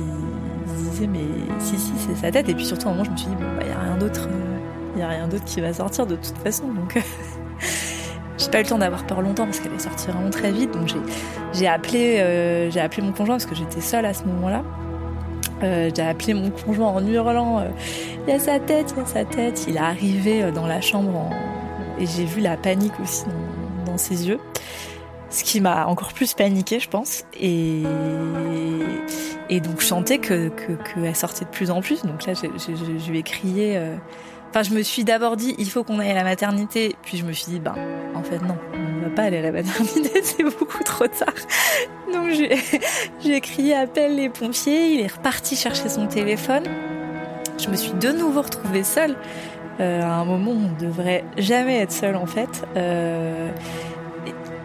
disait 0.78 1.07
mais 1.07 1.26
si 1.61 1.78
si 1.78 1.93
c'est 2.07 2.16
sa 2.16 2.31
tête. 2.31 2.49
Et 2.49 2.54
puis 2.54 2.64
surtout 2.64 2.88
à 2.88 2.90
un 2.90 2.95
moment 2.95 3.04
je 3.04 3.11
me 3.11 3.16
suis 3.19 3.28
dit 3.28 3.35
bon 3.35 3.43
bah 3.57 3.64
il 3.66 3.69
y 3.69 3.73
a 3.73 3.78
rien 3.78 3.99
d'autre, 3.99 4.28
il 4.97 5.00
y 5.00 5.02
a 5.02 5.09
rien 5.09 5.28
d'autre 5.28 5.45
qui 5.45 5.61
va 5.61 5.75
sortir 5.75 6.07
de 6.07 6.16
toute 6.16 6.38
façon 6.38 6.69
donc. 6.69 6.99
J'ai 8.38 8.50
pas 8.50 8.61
eu 8.61 8.62
le 8.62 8.68
temps 8.68 8.78
d'avoir 8.78 9.04
peur 9.04 9.21
longtemps 9.21 9.45
parce 9.45 9.59
qu'elle 9.59 9.75
est 9.75 9.80
sortie 9.80 10.07
vraiment 10.07 10.30
très 10.30 10.52
vite. 10.52 10.71
Donc 10.71 10.88
j'ai 11.52 11.66
appelé, 11.66 12.18
euh, 12.21 12.71
appelé 12.80 13.02
mon 13.02 13.12
conjoint 13.12 13.35
parce 13.35 13.47
que 13.47 13.57
j'étais 13.57 13.80
seule 13.80 14.07
à 14.07 14.14
ce 14.14 14.25
moment-là. 14.25 14.62
Euh, 15.64 15.90
j'ai 15.95 16.02
appelé 16.02 16.35
mon 16.35 16.50
conjoint 16.50 16.88
en 16.88 17.04
hurlant 17.04 17.59
euh, 17.59 17.68
Il 18.26 18.33
y 18.33 18.37
a 18.37 18.38
sa 18.38 18.61
tête, 18.61 18.95
il 18.97 19.00
y 19.00 19.02
a 19.02 19.07
sa 19.07 19.25
tête. 19.25 19.66
Il 19.68 19.76
est 19.76 19.80
arrivé 19.80 20.52
dans 20.52 20.68
la 20.68 20.80
chambre 20.80 21.30
et 21.99 22.07
j'ai 22.07 22.25
vu 22.25 22.40
la 22.40 22.57
panique 22.57 22.99
aussi 23.02 23.25
dans, 23.85 23.99
ses 23.99 24.28
yeux. 24.28 24.38
Ce 25.30 25.42
qui 25.42 25.61
m'a 25.61 25.87
encore 25.87 26.12
plus 26.12 26.35
paniqué, 26.35 26.78
je 26.78 26.88
pense. 26.88 27.25
Et, 27.38 27.83
donc 29.61 29.80
je 29.80 29.85
sentais 29.85 30.18
qu'elle 30.18 30.52
que, 30.52 31.12
sortait 31.12 31.45
de 31.45 31.50
plus 31.50 31.73
en 31.73 31.80
plus. 31.80 32.04
Donc 32.04 32.25
là, 32.25 32.35
je 32.35 33.11
lui 33.11 33.18
ai 33.18 33.23
crié 33.25 33.80
Enfin, 34.50 34.62
je 34.62 34.71
me 34.71 34.83
suis 34.83 35.05
d'abord 35.05 35.37
dit, 35.37 35.55
il 35.59 35.69
faut 35.71 35.85
qu'on 35.85 35.99
aille 35.99 36.11
à 36.11 36.14
la 36.14 36.25
maternité. 36.25 36.97
Puis 37.02 37.19
je 37.19 37.25
me 37.25 37.33
suis 37.33 37.47
dit, 37.52 37.61
ben, 37.61 37.75
en 38.14 38.23
fait, 38.23 38.38
non, 38.38 38.57
on 38.75 38.99
ne 38.99 39.05
va 39.05 39.11
pas 39.11 39.23
aller 39.25 39.38
à 39.38 39.43
la 39.43 39.52
maternité, 39.52 40.11
c'est 40.23 40.43
beaucoup 40.43 40.83
trop 40.85 41.07
tard. 41.07 41.35
Donc 42.12 42.31
j'ai 42.31 43.40
crié, 43.40 43.75
appelle 43.75 44.17
les 44.17 44.28
pompiers. 44.28 44.95
Il 44.95 45.00
est 45.00 45.12
reparti 45.12 45.57
chercher 45.57 45.88
son 45.88 46.07
téléphone. 46.07 46.64
Je 47.59 47.69
me 47.69 47.76
suis 47.76 47.93
de 47.93 48.12
nouveau 48.12 48.43
retrouvée 48.43 48.85
seule. 48.85 49.17
Euh, 49.81 50.02
à 50.02 50.14
un 50.14 50.25
moment 50.25 50.50
où 50.50 50.55
on 50.55 50.75
ne 50.75 50.88
devrait 50.88 51.25
jamais 51.37 51.78
être 51.78 51.93
seule, 51.93 52.17
en 52.17 52.26
fait. 52.26 52.67
Euh, 52.76 53.50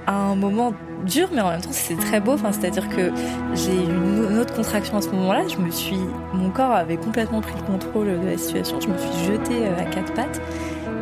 à 0.07 0.13
un 0.13 0.35
moment 0.35 0.73
dur, 1.05 1.29
mais 1.33 1.41
en 1.41 1.49
même 1.49 1.61
temps 1.61 1.71
c'était 1.71 2.01
très 2.01 2.19
beau. 2.19 2.35
C'est-à-dire 2.37 2.89
que 2.89 3.11
j'ai 3.53 3.73
eu 3.73 4.27
une 4.29 4.37
autre 4.39 4.53
contraction 4.53 4.97
à 4.97 5.01
ce 5.01 5.09
moment-là. 5.09 5.47
Je 5.47 5.57
me 5.57 5.71
suis, 5.71 5.99
mon 6.33 6.49
corps 6.49 6.71
avait 6.71 6.97
complètement 6.97 7.41
pris 7.41 7.55
le 7.57 7.63
contrôle 7.65 8.19
de 8.19 8.25
la 8.25 8.37
situation. 8.37 8.79
Je 8.79 8.87
me 8.87 8.97
suis 8.97 9.25
jetée 9.25 9.67
euh, 9.67 9.79
à 9.79 9.85
quatre 9.85 10.13
pattes. 10.13 10.41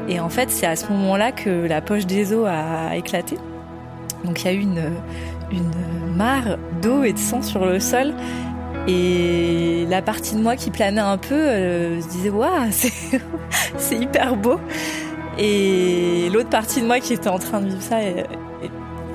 Et 0.08 0.20
en 0.20 0.30
fait, 0.30 0.50
c'est 0.50 0.66
à 0.66 0.76
ce 0.76 0.88
moment-là 0.92 1.32
que 1.32 1.50
la 1.68 1.82
poche 1.82 2.06
des 2.06 2.34
os 2.34 2.48
a 2.48 2.96
éclaté. 2.96 3.38
Donc 4.26 4.42
il 4.42 4.46
y 4.46 4.50
a 4.50 4.54
eu 4.54 4.62
une, 4.62 4.92
une 5.52 6.16
mare 6.16 6.58
d'eau 6.82 7.04
et 7.04 7.14
de 7.14 7.20
sang 7.20 7.42
sur 7.42 7.66
le 7.66 7.80
sol. 7.80 8.14
Et 8.88 9.86
la 9.90 10.02
partie 10.02 10.36
de 10.36 10.42
moi 10.42 10.56
qui 10.56 10.72
planait 10.72 11.02
un 11.02 11.18
peu 11.18 11.36
euh, 11.36 12.02
se 12.02 12.08
disait 12.08 12.30
waouh, 12.30 12.50
c'est 13.78 13.98
hyper 13.98 14.36
beau. 14.36 14.60
Et 15.38 16.30
l'autre 16.34 16.50
partie 16.50 16.82
de 16.82 16.88
moi 16.88 17.00
qui 17.00 17.14
était 17.14 17.30
en 17.30 17.40
train 17.40 17.62
de 17.62 17.68
vivre 17.68 17.82
ça 17.82 17.98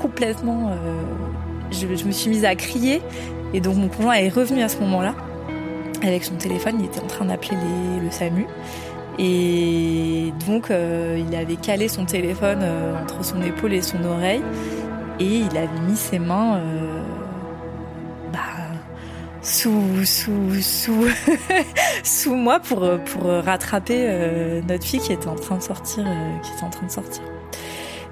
complètement. 0.07 0.71
Je, 1.71 1.97
je, 1.97 2.05
me 2.05 2.13
suis 2.13 2.31
mise 2.31 2.45
à 2.45 2.55
crier 2.55 3.03
et 3.53 3.61
donc 3.61 3.77
mon 3.77 3.89
conjoint 3.89 4.15
est 4.15 4.29
revenu 4.29 4.63
à 4.63 4.69
ce 4.69 4.79
moment-là 4.79 5.15
avec 6.03 6.25
son 6.25 6.35
téléphone. 6.37 6.77
Il 6.79 6.87
était 6.87 7.01
en 7.01 7.07
train 7.07 7.25
d'appeler 7.25 7.57
le 8.03 8.11
SAMU. 8.11 8.47
Et 9.19 10.33
donc, 10.47 10.71
euh, 10.71 11.23
il 11.27 11.35
avait 11.35 11.57
calé 11.57 11.89
son 11.89 12.05
téléphone 12.05 12.61
euh, 12.63 13.03
entre 13.03 13.25
son 13.25 13.41
épaule 13.43 13.73
et 13.73 13.83
son 13.83 14.05
oreille. 14.05 14.43
Et 15.19 15.39
il 15.39 15.57
avait 15.57 15.81
mis 15.89 15.97
ses 15.97 16.19
mains 16.19 16.57
euh, 16.57 17.03
bah, 18.31 18.39
sous, 19.41 20.05
sous, 20.05 20.61
sous, 20.61 21.07
sous 22.03 22.35
moi 22.35 22.61
pour, 22.61 22.87
pour 23.07 23.25
rattraper 23.25 24.61
notre 24.69 24.85
fille 24.85 25.01
qui 25.01 25.13
était 25.13 25.29
en 25.29 25.37
train 25.37 25.57
de 25.57 25.63
sortir. 25.63 26.05
qui 26.43 26.53
était 26.53 26.65
en 26.65 26.71
train 26.71 26.87
de 26.87 26.93
sortir. 26.93 27.23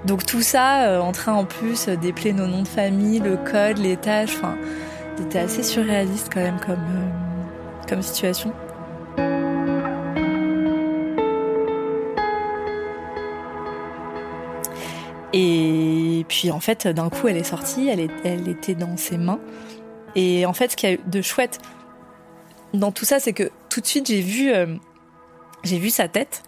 Donc 0.05 0.25
tout 0.25 0.41
ça, 0.41 1.01
en 1.01 1.11
train 1.11 1.33
en 1.33 1.45
plus 1.45 1.87
d'épeler 1.87 2.31
nos 2.31 2.45
noms 2.45 2.61
de 2.61 2.67
famille, 2.67 3.19
le 3.19 3.37
code, 3.37 3.79
les 3.79 3.97
tâches, 3.97 4.35
enfin, 4.35 4.55
c'était 5.17 5.39
assez 5.39 5.63
surréaliste 5.63 6.29
quand 6.31 6.41
même 6.41 6.59
comme, 6.59 6.77
comme 7.87 8.01
situation. 8.01 8.53
Et 15.37 16.25
puis 16.29 16.49
en 16.49 16.61
fait, 16.61 16.87
d'un 16.87 17.09
coup, 17.09 17.27
elle 17.27 17.35
est 17.35 17.43
sortie, 17.43 17.89
elle, 17.89 18.47
était 18.47 18.73
dans 18.73 18.95
ses 18.95 19.17
mains. 19.17 19.41
Et 20.15 20.45
en 20.45 20.53
fait, 20.53 20.71
ce 20.71 20.77
qu'il 20.77 20.89
y 20.89 20.93
a 20.93 20.97
de 20.97 21.21
chouette 21.21 21.59
dans 22.73 22.93
tout 22.93 23.03
ça, 23.03 23.19
c'est 23.19 23.33
que 23.33 23.51
tout 23.69 23.81
de 23.81 23.85
suite, 23.85 24.07
j'ai 24.07 24.21
vu, 24.21 24.53
euh, 24.53 24.67
j'ai 25.63 25.77
vu 25.77 25.89
sa 25.89 26.07
tête. 26.07 26.41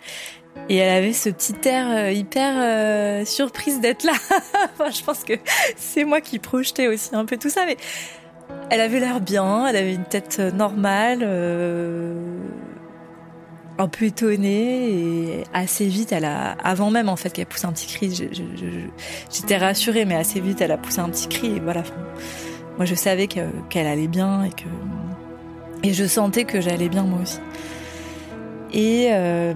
Et 0.70 0.78
elle 0.78 0.96
avait 0.96 1.14
ce 1.14 1.30
petit 1.30 1.56
air 1.66 1.88
euh, 1.90 2.12
hyper 2.12 2.54
euh, 2.58 3.26
surprise 3.26 3.80
d'être 3.80 4.04
là. 4.04 4.14
je 4.92 5.04
pense 5.04 5.24
que 5.24 5.34
c'est 5.78 6.04
moi 6.04 6.22
qui 6.22 6.40
projetais 6.40 6.88
aussi 6.88 7.16
un 7.16 7.26
peu 7.26 7.38
tout 7.38 7.50
ça, 7.50 7.66
mais 7.66 7.78
elle 8.70 8.82
avait 8.82 9.00
l'air 9.00 9.22
bien, 9.22 9.66
elle 9.68 9.78
avait 9.78 9.94
une 9.94 10.06
tête 10.06 10.40
normale 10.40 11.24
un 13.80 13.88
peu 13.88 14.06
étonnée 14.06 14.90
et 14.90 15.44
assez 15.54 15.86
vite, 15.86 16.12
elle 16.12 16.26
a, 16.26 16.52
avant 16.64 16.90
même 16.90 17.10
en 17.10 17.16
fait 17.16 17.30
qu'elle 17.32 17.46
pousse 17.46 17.66
un 17.66 17.72
petit 17.72 17.88
cri, 17.88 18.30
j'étais 19.32 19.58
rassurée, 19.58 20.06
mais 20.06 20.16
assez 20.16 20.40
vite, 20.40 20.62
elle 20.62 20.72
a 20.72 20.78
poussé 20.78 21.00
un 21.00 21.10
petit 21.10 21.28
cri 21.28 21.58
et 21.58 21.60
voilà. 21.60 21.84
Moi, 22.78 22.86
je 22.86 22.96
savais 22.96 23.28
qu'elle 23.28 23.88
allait 23.88 24.08
bien 24.08 24.44
et 24.44 24.52
que 24.52 24.68
et 25.84 25.94
je 25.94 26.06
sentais 26.06 26.44
que 26.44 26.60
j'allais 26.60 26.90
bien 26.90 27.04
moi 27.04 27.20
aussi. 27.22 27.40
Et 28.74 29.10
euh, 29.12 29.54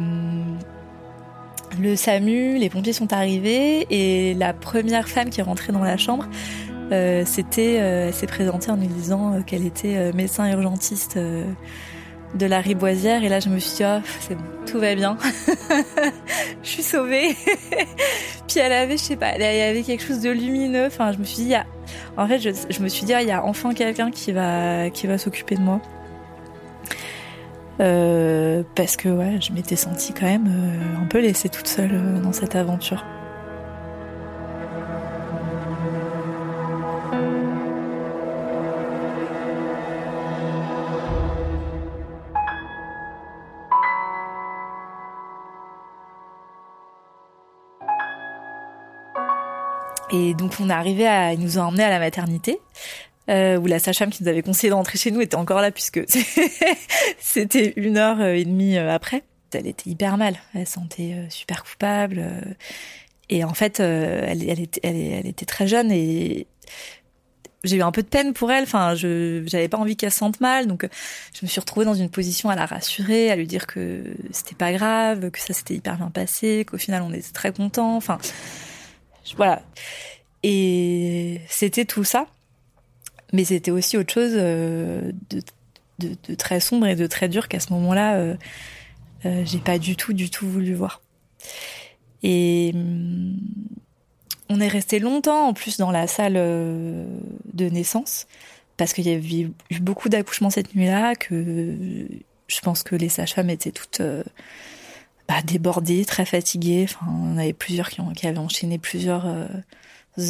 le 1.79 1.95
SAMU, 1.95 2.57
les 2.57 2.69
pompiers 2.69 2.93
sont 2.93 3.13
arrivés 3.13 3.87
et 3.89 4.33
la 4.33 4.53
première 4.53 5.07
femme 5.07 5.29
qui 5.29 5.39
est 5.39 5.43
rentrée 5.43 5.71
dans 5.71 5.83
la 5.83 5.97
chambre, 5.97 6.27
euh, 6.91 7.23
c'était, 7.25 7.77
euh, 7.79 8.07
elle 8.07 8.13
s'est 8.13 8.27
présentée 8.27 8.71
en 8.71 8.77
nous 8.77 8.87
disant 8.87 9.41
qu'elle 9.43 9.65
était 9.65 10.11
médecin 10.13 10.51
urgentiste 10.51 11.17
de 11.17 12.45
la 12.45 12.59
riboisière. 12.59 13.23
Et 13.23 13.29
là 13.29 13.39
je 13.39 13.49
me 13.49 13.59
suis 13.59 13.77
dit 13.77 13.83
oh, 13.85 14.01
c'est 14.19 14.35
bon 14.35 14.43
tout 14.65 14.79
va 14.79 14.95
bien. 14.95 15.17
Je 16.63 16.69
suis 16.69 16.83
sauvée. 16.83 17.35
Puis 18.47 18.59
elle 18.59 18.71
avait 18.71 18.97
je 18.97 19.03
sais 19.03 19.15
pas 19.15 19.37
y 19.37 19.61
avait 19.61 19.83
quelque 19.83 20.03
chose 20.03 20.21
de 20.21 20.29
lumineux. 20.29 20.85
Enfin 20.85 21.11
je 21.11 21.17
me 21.17 21.23
suis 21.23 21.43
dit 21.43 21.53
en 22.17 22.27
fait 22.27 22.39
je, 22.39 22.81
me 22.81 22.87
suis 22.87 23.05
dit 23.05 23.13
il 23.19 23.27
y 23.27 23.31
a 23.31 23.43
enfin 23.43 23.73
quelqu'un 23.73 24.11
qui 24.11 24.31
va 24.31 24.89
qui 24.89 25.07
va 25.07 25.17
s'occuper 25.17 25.55
de 25.55 25.61
moi 25.61 25.81
euh, 27.81 28.63
parce 28.75 28.95
que 28.95 29.09
je 29.39 29.51
m'étais 29.53 29.75
sentie 29.75 30.13
quand 30.13 30.27
même 30.27 30.47
euh, 30.47 31.01
un 31.01 31.07
peu 31.07 31.19
laissée 31.19 31.49
toute 31.49 31.67
seule 31.67 31.91
euh, 31.93 32.19
dans 32.21 32.31
cette 32.31 32.55
aventure 32.55 33.03
Et 50.13 50.33
donc 50.33 50.51
on 50.59 50.69
est 50.69 50.73
arrivé 50.73 51.07
à, 51.07 51.33
ils 51.33 51.39
nous 51.39 51.57
ont 51.57 51.61
emmenés 51.61 51.85
à 51.85 51.89
la 51.89 51.99
maternité. 51.99 52.59
Euh, 53.31 53.57
où 53.57 53.65
la 53.65 53.79
sage-femme 53.79 54.09
qui 54.09 54.23
nous 54.23 54.29
avait 54.29 54.41
conseillé 54.41 54.69
de 54.69 54.73
rentrer 54.73 54.97
chez 54.97 55.09
nous 55.09 55.21
était 55.21 55.35
encore 55.35 55.61
là 55.61 55.71
puisque 55.71 56.01
c'était 57.19 57.73
une 57.77 57.97
heure 57.97 58.21
et 58.21 58.43
demie 58.43 58.77
euh, 58.77 58.93
après. 58.93 59.23
Elle 59.53 59.67
était 59.67 59.89
hyper 59.89 60.17
mal, 60.17 60.35
elle 60.53 60.67
sentait 60.67 61.13
euh, 61.13 61.29
super 61.29 61.63
coupable. 61.63 62.25
Et 63.29 63.43
en 63.45 63.53
fait, 63.53 63.79
elle, 63.79 64.59
était, 64.59 64.81
elle, 64.83 65.25
était 65.25 65.45
très 65.45 65.65
jeune 65.65 65.91
et 65.91 66.47
j'ai 67.63 67.77
eu 67.77 67.81
un 67.81 67.91
peu 67.91 68.01
de 68.01 68.07
peine 68.07 68.33
pour 68.33 68.51
elle. 68.51 68.63
Enfin, 68.63 68.95
je 68.95 69.43
j'avais 69.45 69.69
pas 69.69 69.77
envie 69.77 69.95
qu'elle 69.95 70.11
se 70.11 70.17
sente 70.17 70.41
mal, 70.41 70.67
donc 70.67 70.87
je 71.33 71.45
me 71.45 71.47
suis 71.47 71.59
retrouvée 71.61 71.85
dans 71.85 71.93
une 71.93 72.09
position 72.09 72.49
à 72.49 72.55
la 72.55 72.65
rassurer, 72.65 73.31
à 73.31 73.37
lui 73.37 73.47
dire 73.47 73.67
que 73.67 74.03
c'était 74.31 74.55
pas 74.55 74.73
grave, 74.73 75.31
que 75.31 75.39
ça 75.39 75.53
s'était 75.53 75.75
hyper 75.75 75.95
bien 75.95 76.09
passé, 76.09 76.65
qu'au 76.69 76.77
final 76.77 77.03
on 77.03 77.13
était 77.13 77.31
très 77.31 77.53
contents. 77.53 77.95
Enfin, 77.95 78.17
voilà. 79.37 79.61
Et 80.43 81.39
c'était 81.47 81.85
tout 81.85 82.03
ça. 82.03 82.27
Mais 83.33 83.45
c'était 83.45 83.71
aussi 83.71 83.97
autre 83.97 84.13
chose 84.13 84.33
euh, 84.35 85.11
de, 85.99 86.35
très 86.35 86.59
sombre 86.59 86.87
et 86.87 86.95
de 86.95 87.07
très 87.07 87.29
dur 87.29 87.47
qu'à 87.47 87.59
ce 87.59 87.71
moment-là, 87.73 88.15
euh, 88.15 88.35
euh, 89.25 89.43
j'ai 89.45 89.59
pas 89.59 89.79
du 89.79 89.95
tout, 89.95 90.13
du 90.13 90.29
tout 90.29 90.47
voulu 90.47 90.73
voir. 90.73 91.01
Et 92.23 92.71
hum, 92.73 93.37
on 94.49 94.59
est 94.59 94.67
resté 94.67 94.99
longtemps 94.99 95.47
en 95.47 95.53
plus 95.53 95.77
dans 95.77 95.91
la 95.91 96.07
salle 96.07 96.33
de 96.33 97.69
naissance 97.69 98.27
parce 98.75 98.93
qu'il 98.93 99.07
y 99.07 99.13
avait 99.13 99.49
eu 99.69 99.79
beaucoup 99.79 100.09
d'accouchements 100.09 100.49
cette 100.49 100.75
nuit-là, 100.75 101.15
que 101.15 102.07
je 102.47 102.59
pense 102.59 102.83
que 102.83 102.95
les 102.95 103.07
sages-femmes 103.07 103.49
étaient 103.49 103.71
toutes 103.71 104.01
bah, 105.29 105.41
débordées, 105.45 106.03
très 106.03 106.25
fatiguées. 106.25 106.85
Enfin, 106.89 107.05
on 107.09 107.37
avait 107.37 107.53
plusieurs 107.53 107.89
qui, 107.89 108.27
avaient 108.27 108.37
enchaîné 108.39 108.77
plusieurs 108.77 109.25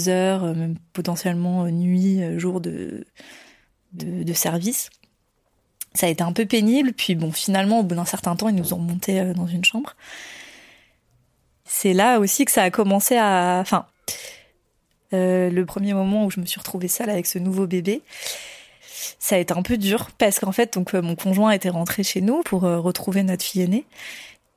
heures, 0.08 0.44
euh, 0.44 0.54
même 0.54 0.76
potentiellement 0.94 1.66
euh, 1.66 1.72
nuit, 1.72 2.22
jour 2.40 2.62
de, 2.62 3.06
de, 3.94 4.24
de, 4.24 4.34
service. 4.34 4.90
Ça 5.94 6.08
a 6.08 6.10
été 6.10 6.24
un 6.24 6.32
peu 6.32 6.46
pénible, 6.46 6.94
puis 6.94 7.16
bon, 7.16 7.32
finalement, 7.32 7.80
au 7.80 7.84
bout 7.84 7.96
d'un 7.96 8.06
certain 8.06 8.36
temps, 8.36 8.50
ils 8.50 8.56
nous 8.56 8.74
ont 8.74 8.80
monté 8.80 9.34
dans 9.34 9.48
une 9.48 9.66
chambre. 9.66 9.96
C'est 11.66 11.94
là 11.94 12.20
aussi 12.20 12.46
que 12.46 12.52
ça 12.52 12.64
a 12.64 12.70
commencé 12.70 13.18
à... 13.18 13.60
Enfin, 13.62 13.86
euh, 15.14 15.50
le 15.50 15.66
premier 15.66 15.94
moment 15.94 16.26
où 16.26 16.32
je 16.32 16.40
me 16.40 16.46
suis 16.46 16.60
retrouvée 16.60 16.88
seule 16.88 17.10
avec 17.10 17.26
ce 17.26 17.40
nouveau 17.40 17.68
bébé, 17.68 18.02
ça 19.20 19.36
a 19.36 19.40
été 19.40 19.54
un 19.54 19.64
peu 19.64 19.78
dur 19.78 20.12
parce 20.18 20.40
qu'en 20.40 20.54
fait, 20.54 20.74
donc 20.74 20.94
mon 20.94 21.16
conjoint 21.16 21.52
était 21.52 21.70
rentré 21.70 22.04
chez 22.04 22.22
nous 22.22 22.42
pour 22.44 22.62
retrouver 22.62 23.24
notre 23.24 23.44
fille 23.44 23.64
aînée. 23.64 23.86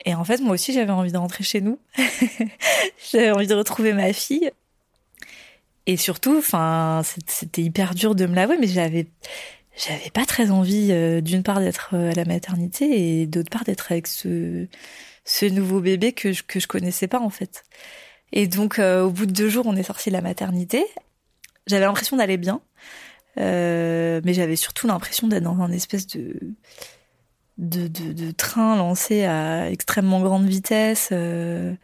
Et 0.05 0.15
en 0.15 0.25
fait, 0.25 0.41
moi 0.41 0.55
aussi, 0.55 0.73
j'avais 0.73 0.93
envie 0.93 1.13
de 1.13 1.19
rentrer 1.19 1.43
chez 1.43 1.61
nous. 1.61 1.79
j'avais 3.13 3.31
envie 3.31 3.47
de 3.47 3.55
retrouver 3.55 3.93
ma 3.93 4.13
fille. 4.13 4.53
Et 5.87 5.97
surtout, 5.97 6.39
enfin, 6.39 7.03
c'était 7.27 7.63
hyper 7.63 7.95
dur 7.95 8.15
de 8.15 8.27
me 8.27 8.35
l'avouer, 8.35 8.57
mais 8.59 8.67
j'avais, 8.67 9.07
j'avais 9.77 10.11
pas 10.11 10.25
très 10.25 10.51
envie, 10.51 10.89
euh, 10.91 11.21
d'une 11.21 11.43
part 11.43 11.61
d'être 11.61 11.91
euh, 11.95 12.11
à 12.11 12.15
la 12.15 12.25
maternité 12.25 13.21
et 13.21 13.27
d'autre 13.27 13.51
part 13.51 13.65
d'être 13.65 13.93
avec 13.93 14.07
ce, 14.07 14.67
ce 15.25 15.47
nouveau 15.47 15.81
bébé 15.81 16.13
que 16.13 16.33
je, 16.33 16.43
que 16.43 16.59
je 16.59 16.67
connaissais 16.67 17.09
pas 17.09 17.21
en 17.21 17.31
fait. 17.31 17.65
Et 18.33 18.47
donc, 18.47 18.79
euh, 18.79 19.03
au 19.03 19.11
bout 19.11 19.27
de 19.27 19.33
deux 19.33 19.49
jours, 19.49 19.67
on 19.67 19.77
est 19.77 19.83
sorti 19.83 20.09
de 20.09 20.15
la 20.15 20.23
maternité. 20.23 20.85
J'avais 21.67 21.85
l'impression 21.85 22.17
d'aller 22.17 22.37
bien, 22.37 22.61
mais 23.37 24.35
j'avais 24.35 24.57
surtout 24.57 24.87
l'impression 24.87 25.29
d'être 25.29 25.43
dans 25.45 25.61
un 25.61 25.71
espèce 25.71 26.07
de 26.07 26.39
de, 27.59 27.87
de, 27.87 28.13
de 28.13 28.31
train 28.33 28.77
lancé 28.77 29.25
à 29.25 29.71
extrêmement 29.71 30.21
grande 30.21 30.47
vitesse. 30.47 31.11
Euh, 31.13 31.75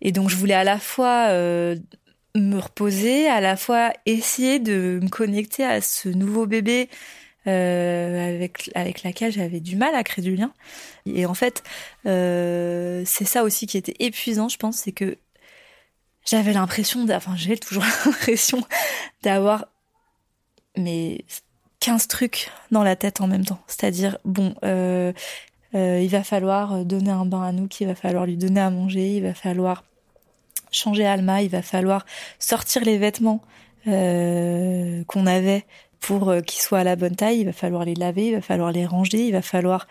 et 0.00 0.12
donc 0.12 0.28
je 0.28 0.36
voulais 0.36 0.54
à 0.54 0.64
la 0.64 0.78
fois 0.78 1.28
euh, 1.30 1.76
me 2.40 2.58
reposer, 2.58 3.28
à 3.28 3.40
la 3.40 3.56
fois 3.56 3.92
essayer 4.06 4.58
de 4.58 5.00
me 5.02 5.08
connecter 5.08 5.64
à 5.64 5.80
ce 5.80 6.08
nouveau 6.08 6.46
bébé 6.46 6.88
euh, 7.46 8.34
avec 8.34 8.70
avec 8.74 9.02
laquelle 9.04 9.30
j'avais 9.30 9.60
du 9.60 9.76
mal 9.76 9.94
à 9.94 10.02
créer 10.02 10.24
du 10.24 10.34
lien. 10.34 10.52
Et 11.06 11.26
en 11.26 11.34
fait, 11.34 11.62
euh, 12.06 13.02
c'est 13.06 13.24
ça 13.24 13.44
aussi 13.44 13.66
qui 13.66 13.76
était 13.78 13.94
épuisant, 14.00 14.48
je 14.48 14.56
pense, 14.56 14.78
c'est 14.78 14.92
que 14.92 15.16
j'avais 16.24 16.52
l'impression, 16.52 17.06
enfin 17.10 17.36
j'ai 17.36 17.56
toujours 17.56 17.84
l'impression 18.04 18.60
d'avoir 19.22 19.66
mais 20.76 21.24
15 21.80 22.08
trucs 22.08 22.50
dans 22.72 22.82
la 22.82 22.96
tête 22.96 23.20
en 23.20 23.28
même 23.28 23.44
temps. 23.44 23.60
C'est-à-dire, 23.68 24.18
bon, 24.24 24.54
euh, 24.64 25.12
il 25.74 26.08
va 26.08 26.24
falloir 26.24 26.84
donner 26.84 27.10
un 27.10 27.26
bain 27.26 27.42
à 27.42 27.52
nous, 27.52 27.68
il 27.80 27.86
va 27.86 27.94
falloir 27.94 28.26
lui 28.26 28.36
donner 28.36 28.60
à 28.60 28.70
manger, 28.70 29.16
il 29.16 29.22
va 29.22 29.34
falloir 29.34 29.84
changer 30.76 31.06
Alma, 31.06 31.42
il 31.42 31.48
va 31.48 31.62
falloir 31.62 32.04
sortir 32.38 32.84
les 32.84 32.98
vêtements 32.98 33.42
euh, 33.86 35.04
qu'on 35.04 35.26
avait 35.26 35.64
pour 36.00 36.28
euh, 36.28 36.40
qu'ils 36.40 36.60
soient 36.60 36.80
à 36.80 36.84
la 36.84 36.96
bonne 36.96 37.16
taille, 37.16 37.40
il 37.40 37.46
va 37.46 37.52
falloir 37.52 37.84
les 37.84 37.94
laver, 37.94 38.28
il 38.28 38.34
va 38.34 38.42
falloir 38.42 38.72
les 38.72 38.84
ranger, 38.84 39.26
il 39.26 39.32
va 39.32 39.42
falloir 39.42 39.86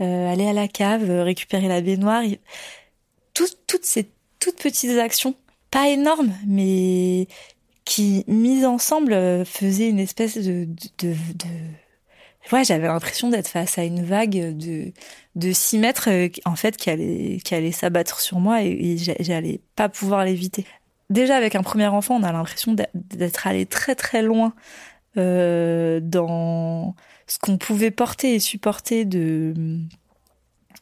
euh, 0.00 0.32
aller 0.32 0.46
à 0.46 0.52
la 0.52 0.68
cave, 0.68 1.10
récupérer 1.10 1.68
la 1.68 1.80
baignoire. 1.80 2.22
toutes 3.34 3.84
ces 3.84 4.08
toutes 4.40 4.60
petites 4.62 4.98
actions, 4.98 5.34
pas 5.70 5.88
énormes, 5.88 6.34
mais 6.46 7.28
qui 7.84 8.24
mises 8.26 8.64
ensemble 8.64 9.14
faisaient 9.46 9.88
une 9.88 10.00
espèce 10.00 10.36
de, 10.36 10.66
ouais, 12.52 12.64
j'avais 12.64 12.86
l'impression 12.86 13.28
d'être 13.28 13.48
face 13.48 13.78
à 13.78 13.84
une 13.84 14.04
vague 14.04 14.56
de 14.56 14.92
de 15.34 15.52
6 15.52 15.78
mètres 15.78 16.08
euh, 16.10 16.28
en 16.44 16.56
fait 16.56 16.76
qui 16.76 16.90
allait 16.90 17.40
qui 17.44 17.54
allait 17.54 17.72
s'abattre 17.72 18.20
sur 18.20 18.38
moi 18.40 18.62
et, 18.62 18.96
j'allais 19.20 19.60
pas 19.76 19.88
pouvoir 19.88 20.24
l'éviter. 20.24 20.66
Déjà 21.10 21.36
avec 21.36 21.54
un 21.54 21.62
premier 21.62 21.86
enfant, 21.86 22.16
on 22.16 22.22
a 22.22 22.32
l'impression 22.32 22.74
d'être 22.94 23.46
allé 23.46 23.66
très 23.66 23.94
très 23.94 24.22
loin 24.22 24.54
euh, 25.16 26.00
dans 26.00 26.94
ce 27.26 27.38
qu'on 27.38 27.58
pouvait 27.58 27.90
porter 27.90 28.34
et 28.34 28.40
supporter 28.40 29.04
de 29.04 29.54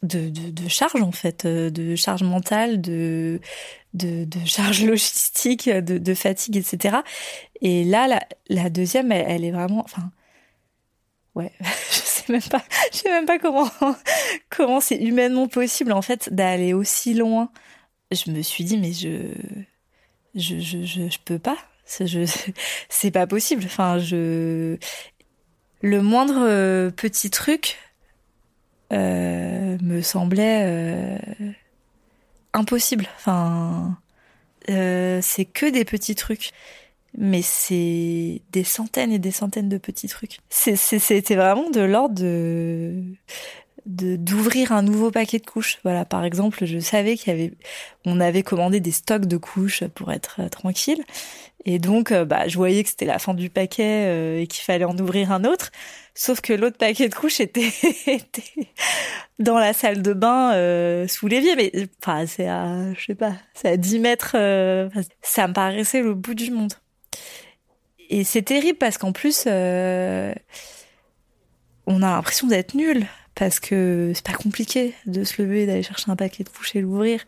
de, 0.03 0.31
de, 0.31 0.51
de 0.51 0.69
charge 0.69 1.01
en 1.03 1.13
fait, 1.13 1.45
euh, 1.45 1.71
de 1.71 1.97
charge 1.97 2.23
mentale, 2.23 2.81
de 2.81 3.41
de, 3.95 4.27
charge 4.47 4.85
logistique, 4.87 5.69
de, 5.69 6.15
fatigue, 6.15 6.57
etc. 6.57 6.99
Et 7.61 7.85
là, 7.85 8.09
la, 8.09 8.21
la 8.49 8.71
deuxième, 8.71 9.13
elle, 9.13 9.27
elle 9.29 9.45
est 9.45 9.51
vraiment, 9.51 9.83
enfin, 9.85 10.11
Ouais, 11.35 11.53
je 11.61 11.97
sais 11.97 12.33
même 12.33 12.43
pas, 12.43 12.63
je 12.93 12.99
sais 12.99 13.11
même 13.11 13.27
pas 13.27 13.39
comment 13.39 13.71
comment 14.51 14.81
c'est 14.81 14.97
humainement 14.97 15.49
possible 15.49 15.93
en 15.93 16.03
fait 16.03 16.33
d'aller 16.33 16.75
aussi 16.75 17.15
loin. 17.15 17.51
Je 18.11 18.31
me 18.31 18.43
suis 18.43 18.65
dit 18.65 18.77
mais 18.77 18.93
je 18.93 19.33
je 20.35 20.61
je 20.61 20.85
je, 20.85 21.09
je 21.09 21.19
peux 21.25 21.39
pas, 21.39 21.57
c'est 22.89 23.11
pas 23.13 23.27
possible. 23.27 23.63
Enfin, 23.65 23.99
je 23.99 24.79
le 25.83 26.01
moindre 26.01 26.39
euh, 26.39 26.91
petit 26.91 27.31
truc 27.31 27.79
euh, 28.93 29.77
me 29.83 30.01
semblait 30.01 30.63
euh, 30.65 31.19
impossible. 32.53 33.07
Enfin, 33.17 33.99
c'est 34.69 35.45
que 35.45 35.71
des 35.71 35.85
petits 35.85 36.15
trucs 36.15 36.53
mais 37.17 37.43
c'est 37.43 38.43
des 38.53 38.65
centaines 38.65 39.13
et 39.13 39.19
des 39.19 39.31
centaines 39.31 39.69
de 39.69 39.79
petits 39.79 40.09
trucs. 40.09 40.39
C'était 40.49 41.37
vraiment 41.37 41.71
de 41.71 41.81
l'ordre 41.81 42.15
de 42.15 43.03
d'ouvrir 43.85 44.73
un 44.73 44.83
nouveau 44.83 45.11
paquet 45.11 45.39
de 45.39 45.47
couches. 45.47 45.79
Voilà, 45.83 46.05
par 46.05 46.25
exemple, 46.25 46.65
je 46.65 46.79
savais 46.79 47.17
qu'il 47.17 47.33
y 47.33 47.37
avait, 47.37 47.53
on 48.05 48.21
avait 48.21 48.43
commandé 48.43 48.81
des 48.81 48.93
stocks 48.93 49.27
de 49.27 49.37
couches 49.37 49.85
pour 49.95 50.13
être 50.13 50.37
euh, 50.41 50.49
tranquille, 50.49 51.03
et 51.65 51.79
donc, 51.79 52.13
euh, 52.13 52.25
bah, 52.25 52.49
je 52.49 52.57
voyais 52.57 52.83
que 52.83 52.91
c'était 52.91 53.07
la 53.07 53.19
fin 53.19 53.35
du 53.35 53.51
paquet 53.51 54.07
euh, 54.07 54.41
et 54.41 54.47
qu'il 54.47 54.65
fallait 54.65 54.85
en 54.85 54.97
ouvrir 54.99 55.31
un 55.33 55.45
autre. 55.45 55.71
Sauf 56.15 56.41
que 56.41 56.53
l'autre 56.53 56.77
paquet 56.77 57.09
de 57.09 57.15
couches 57.15 57.41
était, 57.41 57.73
était 58.07 58.69
dans 59.39 59.59
la 59.59 59.73
salle 59.73 60.03
de 60.03 60.13
bain 60.13 60.53
sous 61.09 61.27
l'évier, 61.27 61.57
mais 61.57 61.73
enfin, 62.03 62.27
c'est 62.27 62.49
à, 62.49 62.93
je 62.95 63.05
sais 63.05 63.15
pas, 63.15 63.33
c'est 63.55 63.69
à 63.71 63.77
10 63.77 63.99
mètres. 63.99 64.33
ça 65.23 65.49
me 65.49 65.53
paraissait 65.53 66.03
le 66.03 66.15
bout 66.15 66.35
du 66.35 66.51
monde 66.51 66.75
et 68.13 68.25
c'est 68.25 68.43
terrible 68.43 68.77
parce 68.77 68.99
qu'en 68.99 69.13
plus, 69.13 69.45
euh, 69.47 70.35
on 71.87 72.03
a 72.03 72.11
l'impression 72.11 72.47
d'être 72.47 72.75
nul 72.75 73.07
parce 73.35 73.59
que 73.59 74.13
c'est 74.15 74.25
pas 74.25 74.35
compliqué 74.35 74.93
de 75.07 75.25
se 75.25 75.41
lever, 75.41 75.65
d'aller 75.65 75.83
chercher 75.83 76.11
un 76.11 76.17
paquet 76.17 76.45
de 76.45 76.51
couches 76.51 76.77
et 76.77 76.83
l'ouvrir. 76.83 77.25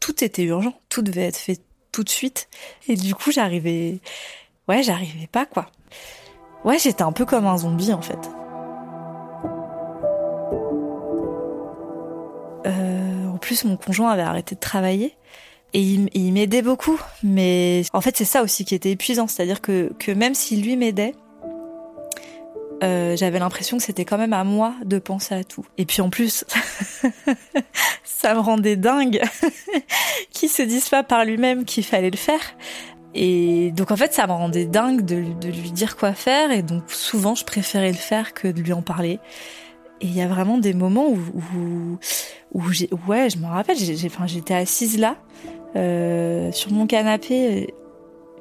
Tout, 0.00 0.22
était 0.22 0.42
urgent, 0.42 0.78
tout 0.90 1.00
devait 1.00 1.28
être 1.28 1.38
fait 1.38 1.58
tout 1.92 2.04
de 2.04 2.10
suite. 2.10 2.50
Et 2.88 2.94
du 2.94 3.14
coup, 3.14 3.32
j'arrivais, 3.32 4.00
ouais, 4.68 4.82
j'arrivais 4.82 5.28
pas 5.28 5.46
quoi. 5.46 5.70
Ouais, 6.62 6.78
j'étais 6.78 7.02
un 7.02 7.12
peu 7.12 7.24
comme 7.24 7.46
un 7.46 7.56
zombie 7.56 7.94
en 7.94 8.02
fait. 8.02 8.18
Euh, 12.66 13.28
en 13.28 13.38
plus, 13.38 13.64
mon 13.64 13.78
conjoint 13.78 14.10
avait 14.10 14.20
arrêté 14.20 14.56
de 14.56 14.60
travailler. 14.60 15.16
Et 15.74 15.82
il, 16.14 16.32
m'aidait 16.32 16.62
beaucoup, 16.62 16.98
mais 17.22 17.82
en 17.92 18.00
fait 18.00 18.16
c'est 18.16 18.24
ça 18.24 18.42
aussi 18.42 18.64
qui 18.64 18.74
était 18.74 18.90
épuisant, 18.90 19.26
c'est-à-dire 19.26 19.60
que, 19.60 19.92
que 19.98 20.12
même 20.12 20.34
si 20.34 20.56
lui 20.56 20.76
m'aidait, 20.76 21.14
euh, 22.82 23.16
j'avais 23.16 23.38
l'impression 23.38 23.76
que 23.76 23.82
c'était 23.82 24.04
quand 24.04 24.18
même 24.18 24.32
à 24.32 24.44
moi 24.44 24.74
de 24.84 24.98
penser 24.98 25.34
à 25.34 25.44
tout. 25.44 25.66
Et 25.76 25.84
puis 25.84 26.00
en 26.00 26.10
plus, 26.10 26.44
ça 28.04 28.34
me 28.34 28.40
rendait 28.40 28.76
dingue 28.76 29.20
qu'il 30.30 30.48
se 30.48 30.62
dise 30.62 30.88
pas 30.88 31.02
par 31.02 31.24
lui-même 31.24 31.64
qu'il 31.64 31.84
fallait 31.84 32.10
le 32.10 32.16
faire. 32.16 32.40
Et 33.14 33.72
donc 33.72 33.90
en 33.90 33.96
fait, 33.96 34.14
ça 34.14 34.26
me 34.26 34.32
rendait 34.32 34.66
dingue 34.66 35.04
de, 35.04 35.22
de, 35.40 35.48
lui 35.48 35.72
dire 35.72 35.96
quoi 35.96 36.12
faire. 36.12 36.50
Et 36.50 36.62
donc 36.62 36.84
souvent, 36.88 37.34
je 37.34 37.44
préférais 37.44 37.90
le 37.90 37.98
faire 37.98 38.32
que 38.32 38.48
de 38.48 38.60
lui 38.60 38.72
en 38.72 38.82
parler. 38.82 39.18
Et 40.00 40.06
il 40.06 40.16
y 40.16 40.22
a 40.22 40.28
vraiment 40.28 40.58
des 40.58 40.74
moments 40.74 41.08
où, 41.08 41.18
où, 41.34 41.98
où 42.52 42.62
ouais, 43.08 43.28
je 43.30 43.38
me 43.38 43.46
rappelle, 43.46 43.76
j'étais 43.76 44.54
assise 44.54 44.98
là, 44.98 45.16
euh, 45.76 46.50
sur 46.52 46.72
mon 46.72 46.86
canapé, 46.86 47.74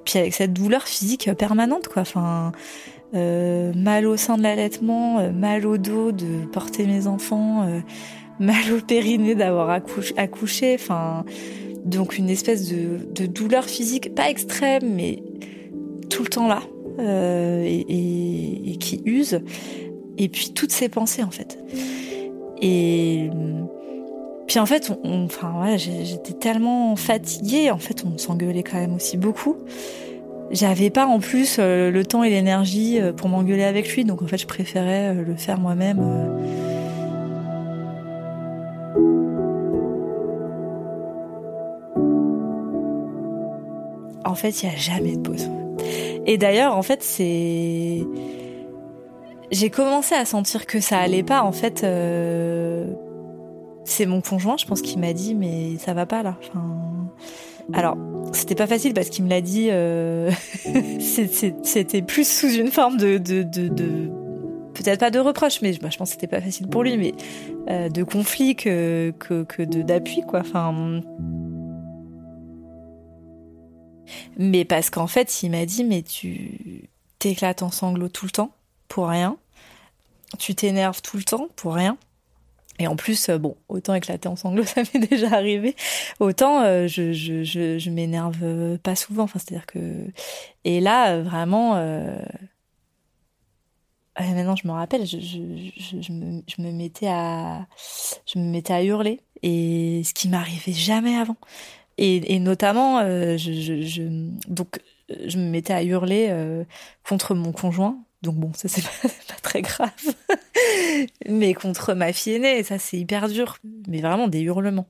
puis 0.05 0.19
avec 0.19 0.33
cette 0.33 0.53
douleur 0.53 0.83
physique 0.83 1.29
permanente, 1.33 1.87
quoi. 1.87 2.01
Enfin, 2.01 2.51
euh, 3.15 3.71
mal 3.73 4.05
au 4.05 4.17
sein 4.17 4.37
de 4.37 4.43
l'allaitement, 4.43 5.19
euh, 5.19 5.31
mal 5.31 5.65
au 5.65 5.77
dos 5.77 6.11
de 6.11 6.45
porter 6.51 6.85
mes 6.85 7.07
enfants, 7.07 7.63
euh, 7.63 7.79
mal 8.39 8.73
au 8.73 8.81
périnée 8.81 9.33
d'avoir 9.33 9.69
accouché, 9.69 10.13
accouché, 10.17 10.75
enfin, 10.77 11.23
donc 11.85 12.17
une 12.17 12.29
espèce 12.29 12.69
de, 12.69 13.25
douleur 13.25 13.63
physique, 13.63 14.13
pas 14.13 14.29
extrême, 14.29 14.93
mais 14.93 15.23
tout 16.09 16.23
le 16.23 16.29
temps 16.29 16.47
là, 16.47 16.61
et, 16.99 17.85
et, 17.87 18.71
et, 18.71 18.75
qui 18.77 19.01
use. 19.05 19.39
Et 20.17 20.27
puis 20.29 20.51
toutes 20.53 20.71
ces 20.71 20.89
pensées 20.89 21.23
en 21.23 21.31
fait. 21.31 21.57
Et 22.61 23.29
puis 24.47 24.59
en 24.59 24.65
fait, 24.65 24.91
enfin 25.03 25.75
j'étais 25.77 26.33
tellement 26.33 26.95
fatiguée. 26.95 27.69
En 27.69 27.77
fait, 27.77 28.03
on 28.05 28.17
s'engueulait 28.17 28.63
quand 28.63 28.77
même 28.77 28.95
aussi 28.95 29.17
beaucoup. 29.17 29.57
J'avais 30.49 30.89
pas 30.89 31.05
en 31.05 31.19
plus 31.19 31.57
euh, 31.59 31.91
le 31.91 32.05
temps 32.05 32.23
et 32.23 32.29
l'énergie 32.29 33.01
euh, 33.01 33.11
pour 33.11 33.27
m'engueuler 33.27 33.65
avec 33.65 33.93
lui, 33.93 34.05
donc 34.05 34.21
en 34.21 34.27
fait, 34.27 34.37
je 34.37 34.47
préférais 34.47 35.09
euh, 35.09 35.25
le 35.25 35.35
faire 35.35 35.59
moi-même. 35.59 35.99
En 44.23 44.35
fait, 44.35 44.63
il 44.63 44.69
y 44.69 44.71
a 44.71 44.75
jamais 44.77 45.17
de 45.17 45.21
pause. 45.21 45.49
Et 46.25 46.37
d'ailleurs, 46.37 46.77
en 46.77 46.81
fait, 46.81 47.03
c'est 47.03 48.03
j'ai 49.51 49.69
commencé 49.69 50.15
à 50.15 50.25
sentir 50.25 50.65
que 50.65 50.79
ça 50.79 50.99
allait 50.99 51.23
pas. 51.23 51.43
En 51.43 51.51
fait, 51.51 51.83
c'est 53.87 54.05
mon 54.05 54.21
conjoint, 54.21 54.57
je 54.57 54.65
pense, 54.65 54.81
qui 54.81 54.97
m'a 54.97 55.13
dit 55.13 55.33
mais 55.33 55.77
ça 55.77 55.93
va 55.93 56.05
pas 56.05 56.23
là. 56.23 56.37
Enfin, 56.41 57.09
alors 57.73 57.97
c'était 58.33 58.55
pas 58.55 58.67
facile 58.67 58.93
parce 58.93 59.09
qu'il 59.09 59.23
me 59.23 59.29
l'a 59.29 59.41
dit. 59.41 59.67
Euh... 59.71 60.31
c'était 60.99 62.01
plus 62.01 62.27
sous 62.27 62.49
une 62.49 62.71
forme 62.71 62.97
de, 62.97 63.17
peut-être 64.73 64.99
pas 64.99 65.11
de 65.11 65.19
reproche, 65.19 65.61
mais 65.61 65.73
bah, 65.81 65.89
je 65.89 65.97
pense 65.97 66.09
que 66.09 66.13
c'était 66.15 66.27
pas 66.27 66.41
facile 66.41 66.67
pour 66.67 66.83
lui, 66.83 66.97
mais 66.97 67.13
euh, 67.69 67.89
de 67.89 68.03
conflit 68.03 68.55
que 68.55 69.13
que, 69.19 69.43
que 69.43 69.63
d'appui 69.63 70.21
quoi. 70.21 70.41
Enfin. 70.41 71.01
Mais 74.37 74.65
parce 74.65 74.89
qu'en 74.89 75.07
fait, 75.07 75.43
il 75.43 75.51
m'a 75.51 75.65
dit 75.65 75.83
mais 75.83 76.01
tu 76.01 76.89
t'éclates 77.19 77.63
en 77.63 77.71
sanglots 77.71 78.09
tout 78.09 78.25
le 78.25 78.31
temps 78.31 78.51
pour 78.87 79.07
rien. 79.07 79.37
Tu 80.39 80.55
t'énerves 80.55 81.01
tout 81.01 81.17
le 81.17 81.23
temps 81.23 81.47
pour 81.55 81.73
rien. 81.73 81.97
Et 82.79 82.87
en 82.87 82.95
plus, 82.95 83.29
euh, 83.29 83.37
bon, 83.37 83.57
autant 83.69 83.93
éclater 83.95 84.27
en 84.27 84.35
sanglots, 84.35 84.63
ça 84.65 84.81
m'est 84.93 85.07
déjà 85.07 85.33
arrivé. 85.33 85.75
Autant 86.19 86.61
euh, 86.61 86.87
je, 86.87 87.13
je, 87.13 87.43
je, 87.43 87.79
je 87.79 87.89
m'énerve 87.89 88.77
pas 88.79 88.95
souvent. 88.95 89.23
Enfin, 89.23 89.39
c'est-à-dire 89.39 89.65
que 89.65 90.07
et 90.63 90.79
là 90.79 91.13
euh, 91.13 91.23
vraiment. 91.23 91.75
Euh... 91.75 92.19
maintenant, 94.19 94.55
je 94.55 94.67
me 94.67 94.73
rappelle, 94.73 95.05
je, 95.05 95.17
je, 95.19 96.11
me, 96.11 96.41
je 96.47 96.61
me 96.61 96.71
mettais 96.71 97.07
à, 97.07 97.67
je 98.25 98.39
me 98.39 98.45
mettais 98.45 98.73
à 98.73 98.83
hurler 98.83 99.21
et 99.43 100.01
ce 100.03 100.13
qui 100.13 100.29
m'arrivait 100.29 100.73
jamais 100.73 101.15
avant. 101.15 101.37
Et, 101.99 102.35
et 102.35 102.39
notamment, 102.39 103.01
je, 103.01 103.37
je, 103.37 104.03
donc, 104.47 104.79
je 105.09 105.37
me 105.37 105.49
mettais 105.49 105.73
à 105.73 105.83
hurler 105.83 106.31
contre 107.03 107.33
mon 107.33 107.51
conjoint 107.51 107.97
donc 108.21 108.35
bon, 108.35 108.51
ça 108.53 108.67
c'est 108.67 108.83
pas, 109.01 109.35
très 109.41 109.61
grave. 109.61 109.91
mais 111.29 111.53
contre 111.53 111.93
ma 111.93 112.13
fille 112.13 112.33
aînée, 112.33 112.63
ça 112.63 112.79
c'est 112.79 112.97
hyper 112.97 113.27
dur. 113.27 113.57
Mais 113.87 114.01
vraiment 114.01 114.27
des 114.27 114.41
hurlements. 114.41 114.87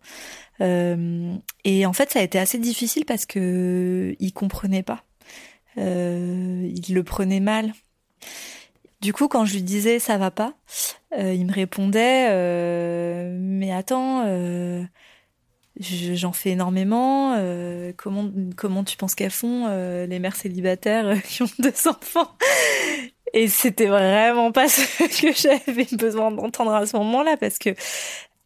Euh, 0.62 1.36
et 1.64 1.86
en 1.86 1.94
fait, 1.94 2.12
ça 2.12 2.20
a 2.20 2.24
été 2.24 2.40
assez 2.40 2.58
difficile 2.58 3.06
parce 3.06 3.26
que 3.26 4.16
il 4.20 4.34
comprenait 4.34 4.84
pas. 4.84 5.04
Euh, 5.78 6.70
il 6.74 6.94
le 6.94 7.04
prenait 7.04 7.40
mal. 7.40 7.74
Du 9.02 9.14
coup, 9.14 9.28
quand 9.28 9.46
je 9.46 9.54
lui 9.54 9.62
disais 9.62 10.00
ça 10.00 10.18
va 10.18 10.32
pas, 10.32 10.56
euh, 11.18 11.34
il 11.34 11.46
me 11.46 11.54
répondait 11.54 12.28
euh, 12.32 13.38
mais 13.40 13.72
attends, 13.72 14.24
euh, 14.26 14.84
j'en 15.80 16.32
fais 16.34 16.52
énormément. 16.52 17.36
Euh, 17.38 17.94
comment 17.96 18.32
comment 18.56 18.84
tu 18.84 18.98
penses 18.98 19.14
qu'elles 19.14 19.30
font 19.32 19.68
les 20.08 20.20
mères 20.20 20.36
célibataires 20.36 21.22
qui 21.24 21.44
ont 21.44 21.50
deux 21.60 21.88
enfants? 21.88 22.36
Et 23.38 23.48
c'était 23.48 23.86
vraiment 23.86 24.52
pas 24.52 24.68
ce 24.68 25.22
que 25.22 25.32
j'avais 25.32 25.88
besoin 25.96 26.32
d'entendre 26.32 26.74
à 26.74 26.88
ce 26.88 26.98
moment-là 26.98 27.38
parce 27.38 27.60
que 27.60 27.70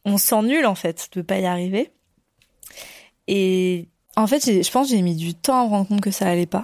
on 0.04 0.18
sent 0.18 0.66
en 0.66 0.76
fait 0.76 1.10
de 1.14 1.22
pas 1.22 1.40
y 1.40 1.46
arriver. 1.46 1.92
Et 3.28 3.88
en 4.18 4.28
fait, 4.28 4.44
je 4.46 4.70
pense 4.70 4.90
j'ai 4.90 5.02
mis 5.02 5.16
du 5.16 5.34
temps 5.34 5.62
à 5.62 5.64
me 5.64 5.70
rendre 5.70 5.88
compte 5.88 6.02
que 6.02 6.12
ça 6.12 6.28
allait 6.28 6.46
pas. 6.46 6.64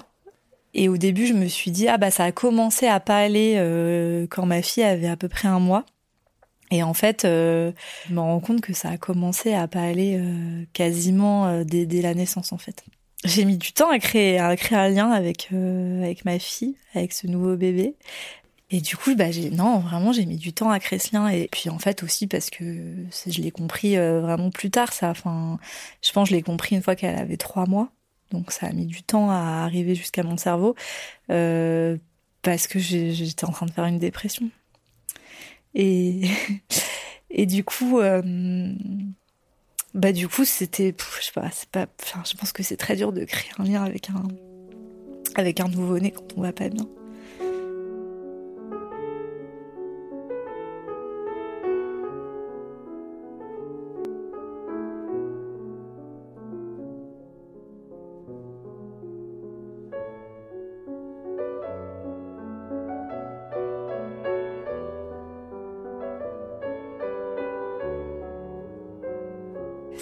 Et 0.73 0.89
au 0.89 0.97
début, 0.97 1.25
je 1.25 1.33
me 1.33 1.47
suis 1.47 1.71
dit, 1.71 1.87
ah 1.87 1.97
bah 1.97 2.11
ça 2.11 2.25
a 2.25 2.31
commencé 2.33 2.87
à 2.87 2.99
pas 2.99 3.17
aller 3.17 3.55
euh, 3.57 4.27
quand 4.29 4.45
ma 4.45 4.61
fille 4.61 4.83
avait 4.83 5.07
à 5.07 5.15
peu 5.15 5.29
près 5.29 5.47
un 5.47 5.59
mois. 5.59 5.85
Et 6.69 6.83
en 6.83 6.93
fait, 6.93 7.23
euh, 7.23 7.71
je 8.09 8.13
me 8.13 8.19
rends 8.19 8.41
compte 8.41 8.59
que 8.59 8.73
ça 8.73 8.89
a 8.89 8.97
commencé 8.97 9.53
à 9.53 9.69
pas 9.69 9.81
aller 9.81 10.17
euh, 10.19 10.65
quasiment 10.73 11.63
dès, 11.63 11.85
dès, 11.85 12.01
la 12.01 12.13
naissance 12.13 12.51
en 12.51 12.57
fait. 12.57 12.83
J'ai 13.25 13.45
mis 13.45 13.57
du 13.57 13.73
temps 13.73 13.89
à 13.89 13.99
créer, 13.99 14.39
à 14.39 14.55
créer 14.55 14.77
un 14.77 14.89
lien 14.89 15.11
avec 15.11 15.49
avec 15.51 16.25
ma 16.25 16.39
fille, 16.39 16.75
avec 16.93 17.13
ce 17.13 17.27
nouveau 17.27 17.55
bébé. 17.57 17.95
Et 18.69 18.81
du 18.81 18.97
coup, 18.97 19.15
bah, 19.15 19.29
non, 19.53 19.79
vraiment, 19.79 20.11
j'ai 20.11 20.25
mis 20.25 20.37
du 20.37 20.53
temps 20.53 20.69
à 20.69 20.79
créer 20.79 20.99
ce 20.99 21.15
lien. 21.15 21.29
Et 21.29 21.47
puis, 21.51 21.69
en 21.69 21.79
fait, 21.79 22.03
aussi 22.03 22.27
parce 22.27 22.49
que 22.49 22.63
je 23.27 23.41
l'ai 23.41 23.51
compris 23.51 23.95
vraiment 23.95 24.51
plus 24.51 24.69
tard, 24.71 24.93
ça. 24.93 25.09
Enfin, 25.09 25.59
je 26.03 26.11
pense 26.11 26.29
que 26.29 26.31
je 26.31 26.35
l'ai 26.35 26.43
compris 26.43 26.75
une 26.75 26.81
fois 26.81 26.95
qu'elle 26.95 27.17
avait 27.17 27.37
trois 27.37 27.65
mois. 27.65 27.91
Donc 28.31 28.51
ça 28.51 28.67
a 28.67 28.71
mis 28.71 28.85
du 28.85 29.03
temps 29.03 29.29
à 29.29 29.63
arriver 29.63 29.95
jusqu'à 29.95 30.23
mon 30.23 30.37
cerveau 30.37 30.75
euh, 31.31 31.97
parce 32.41 32.67
que 32.67 32.79
j'étais 32.79 33.45
en 33.45 33.51
train 33.51 33.65
de 33.65 33.71
faire 33.71 33.85
une 33.85 33.99
dépression. 33.99 34.49
Et, 35.75 36.29
et 37.29 37.45
du 37.45 37.63
coup, 37.63 37.99
euh, 37.99 38.21
bah 39.97 40.11
du 40.11 40.27
coup 40.27 40.45
c'était, 40.45 40.95
je 41.19 41.25
sais 41.25 41.31
pas, 41.33 41.49
c'est 41.51 41.69
pas, 41.69 41.87
enfin 42.01 42.21
je 42.23 42.37
pense 42.37 42.53
que 42.53 42.63
c'est 42.63 42.77
très 42.77 42.95
dur 42.95 43.11
de 43.11 43.25
créer 43.25 43.51
un 43.57 43.63
lien 43.63 43.83
avec 43.83 44.09
un 44.09 44.23
avec 45.35 45.59
un 45.59 45.67
nouveau-né 45.67 46.11
quand 46.11 46.37
on 46.37 46.41
va 46.41 46.53
pas 46.53 46.69
bien. 46.69 46.87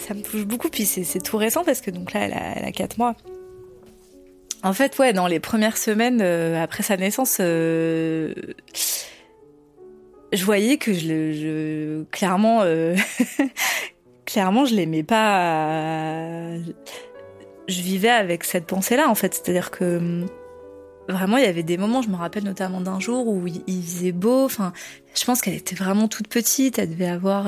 Ça 0.06 0.14
me 0.14 0.22
touche 0.22 0.44
beaucoup. 0.44 0.68
Puis 0.68 0.86
c'est 0.86 1.22
tout 1.22 1.36
récent 1.36 1.64
parce 1.64 1.80
que 1.80 1.90
donc 1.90 2.12
là, 2.12 2.20
elle 2.20 2.32
a, 2.32 2.56
elle 2.56 2.64
a 2.64 2.72
4 2.72 2.98
mois. 2.98 3.14
En 4.62 4.72
fait, 4.72 4.98
ouais, 4.98 5.12
dans 5.12 5.26
les 5.26 5.40
premières 5.40 5.76
semaines 5.76 6.20
euh, 6.22 6.62
après 6.62 6.82
sa 6.82 6.96
naissance, 6.96 7.38
euh, 7.40 8.32
je 10.32 10.44
voyais 10.44 10.76
que 10.76 10.92
je, 10.92 11.32
je 11.32 12.02
clairement, 12.10 12.62
euh, 12.62 12.96
clairement, 14.24 14.64
je 14.64 14.74
l'aimais 14.74 15.02
pas. 15.02 16.56
Je 17.68 17.82
vivais 17.82 18.10
avec 18.10 18.44
cette 18.44 18.66
pensée-là, 18.66 19.08
en 19.08 19.14
fait. 19.14 19.34
C'est-à-dire 19.34 19.70
que 19.70 20.24
vraiment, 21.08 21.36
il 21.36 21.44
y 21.44 21.48
avait 21.48 21.62
des 21.62 21.76
moments, 21.78 22.02
je 22.02 22.08
me 22.08 22.16
rappelle 22.16 22.44
notamment 22.44 22.80
d'un 22.80 22.98
jour 22.98 23.28
où 23.28 23.46
il, 23.46 23.62
il 23.66 23.82
faisait 23.82 24.12
beau. 24.12 24.44
Enfin, 24.44 24.72
je 25.14 25.24
pense 25.24 25.42
qu'elle 25.42 25.54
était 25.54 25.76
vraiment 25.76 26.08
toute 26.08 26.28
petite. 26.28 26.78
Elle 26.78 26.90
devait 26.90 27.08
avoir 27.08 27.46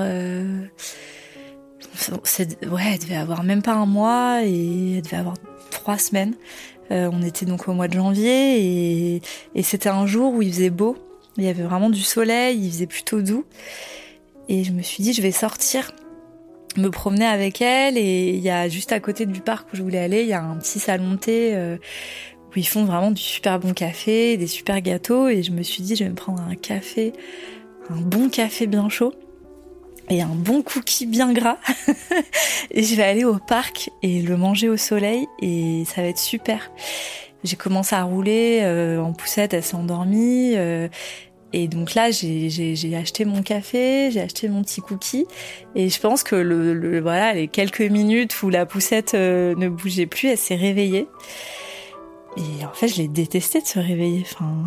ouais, 2.70 2.82
elle 2.92 2.98
devait 2.98 3.16
avoir 3.16 3.44
même 3.44 3.62
pas 3.62 3.74
un 3.74 3.86
mois 3.86 4.44
et 4.44 4.96
elle 4.96 5.02
devait 5.02 5.16
avoir 5.16 5.36
trois 5.70 5.98
semaines. 5.98 6.34
Euh, 6.90 7.10
on 7.12 7.22
était 7.22 7.44
donc 7.44 7.68
au 7.68 7.74
mois 7.74 7.88
de 7.88 7.94
janvier 7.94 9.16
et, 9.16 9.22
et 9.54 9.62
c'était 9.62 9.90
un 9.90 10.06
jour 10.06 10.32
où 10.32 10.42
il 10.42 10.52
faisait 10.52 10.70
beau. 10.70 10.96
Il 11.36 11.44
y 11.44 11.48
avait 11.48 11.62
vraiment 11.62 11.90
du 11.90 12.00
soleil, 12.00 12.58
il 12.58 12.70
faisait 12.70 12.86
plutôt 12.86 13.22
doux. 13.22 13.44
Et 14.48 14.64
je 14.64 14.72
me 14.72 14.82
suis 14.82 15.02
dit, 15.02 15.12
je 15.12 15.22
vais 15.22 15.30
sortir, 15.30 15.92
me 16.76 16.88
promener 16.88 17.26
avec 17.26 17.60
elle. 17.60 17.96
Et 17.98 18.30
il 18.30 18.40
y 18.40 18.50
a 18.50 18.68
juste 18.68 18.92
à 18.92 19.00
côté 19.00 19.26
du 19.26 19.40
parc 19.40 19.72
où 19.72 19.76
je 19.76 19.82
voulais 19.82 19.98
aller, 19.98 20.22
il 20.22 20.28
y 20.28 20.32
a 20.32 20.42
un 20.42 20.56
petit 20.56 20.78
salon 20.78 21.16
thé 21.16 21.54
euh, 21.54 21.76
où 22.50 22.52
ils 22.56 22.66
font 22.66 22.84
vraiment 22.84 23.10
du 23.10 23.22
super 23.22 23.60
bon 23.60 23.72
café, 23.72 24.36
des 24.36 24.46
super 24.46 24.80
gâteaux. 24.80 25.28
Et 25.28 25.42
je 25.42 25.52
me 25.52 25.62
suis 25.62 25.82
dit, 25.82 25.94
je 25.94 26.04
vais 26.04 26.10
me 26.10 26.16
prendre 26.16 26.42
un 26.42 26.54
café, 26.54 27.12
un 27.90 28.00
bon 28.00 28.30
café 28.30 28.66
bien 28.66 28.88
chaud 28.88 29.12
et 30.10 30.22
un 30.22 30.34
bon 30.34 30.62
cookie 30.62 31.06
bien 31.06 31.32
gras. 31.32 31.58
et 32.70 32.82
je 32.82 32.94
vais 32.94 33.02
aller 33.02 33.24
au 33.24 33.38
parc 33.38 33.90
et 34.02 34.22
le 34.22 34.36
manger 34.36 34.68
au 34.68 34.76
soleil 34.76 35.26
et 35.40 35.84
ça 35.86 36.02
va 36.02 36.08
être 36.08 36.18
super. 36.18 36.70
J'ai 37.44 37.56
commencé 37.56 37.94
à 37.94 38.02
rouler 38.02 38.60
euh, 38.62 39.00
en 39.00 39.12
poussette, 39.12 39.54
elle 39.54 39.62
s'est 39.62 39.76
endormie. 39.76 40.54
Euh, 40.56 40.88
et 41.52 41.66
donc 41.66 41.94
là, 41.94 42.10
j'ai 42.10 42.96
acheté 42.96 43.24
mon 43.24 43.42
café, 43.42 44.10
j'ai 44.10 44.20
acheté 44.20 44.48
mon 44.48 44.62
petit 44.62 44.80
cookie. 44.80 45.26
Et 45.74 45.88
je 45.88 46.00
pense 46.00 46.22
que 46.22 46.36
le, 46.36 47.00
voilà, 47.00 47.32
les 47.32 47.48
quelques 47.48 47.80
minutes 47.80 48.42
où 48.42 48.50
la 48.50 48.66
poussette 48.66 49.14
euh, 49.14 49.54
ne 49.56 49.68
bougeait 49.68 50.06
plus, 50.06 50.28
elle 50.28 50.38
s'est 50.38 50.56
réveillée. 50.56 51.06
Et 52.38 52.64
en 52.64 52.72
fait, 52.72 52.88
je 52.88 52.96
l'ai 52.98 53.08
détesté 53.08 53.60
de 53.60 53.66
se 53.66 53.78
réveiller. 53.78 54.24
Enfin, 54.30 54.64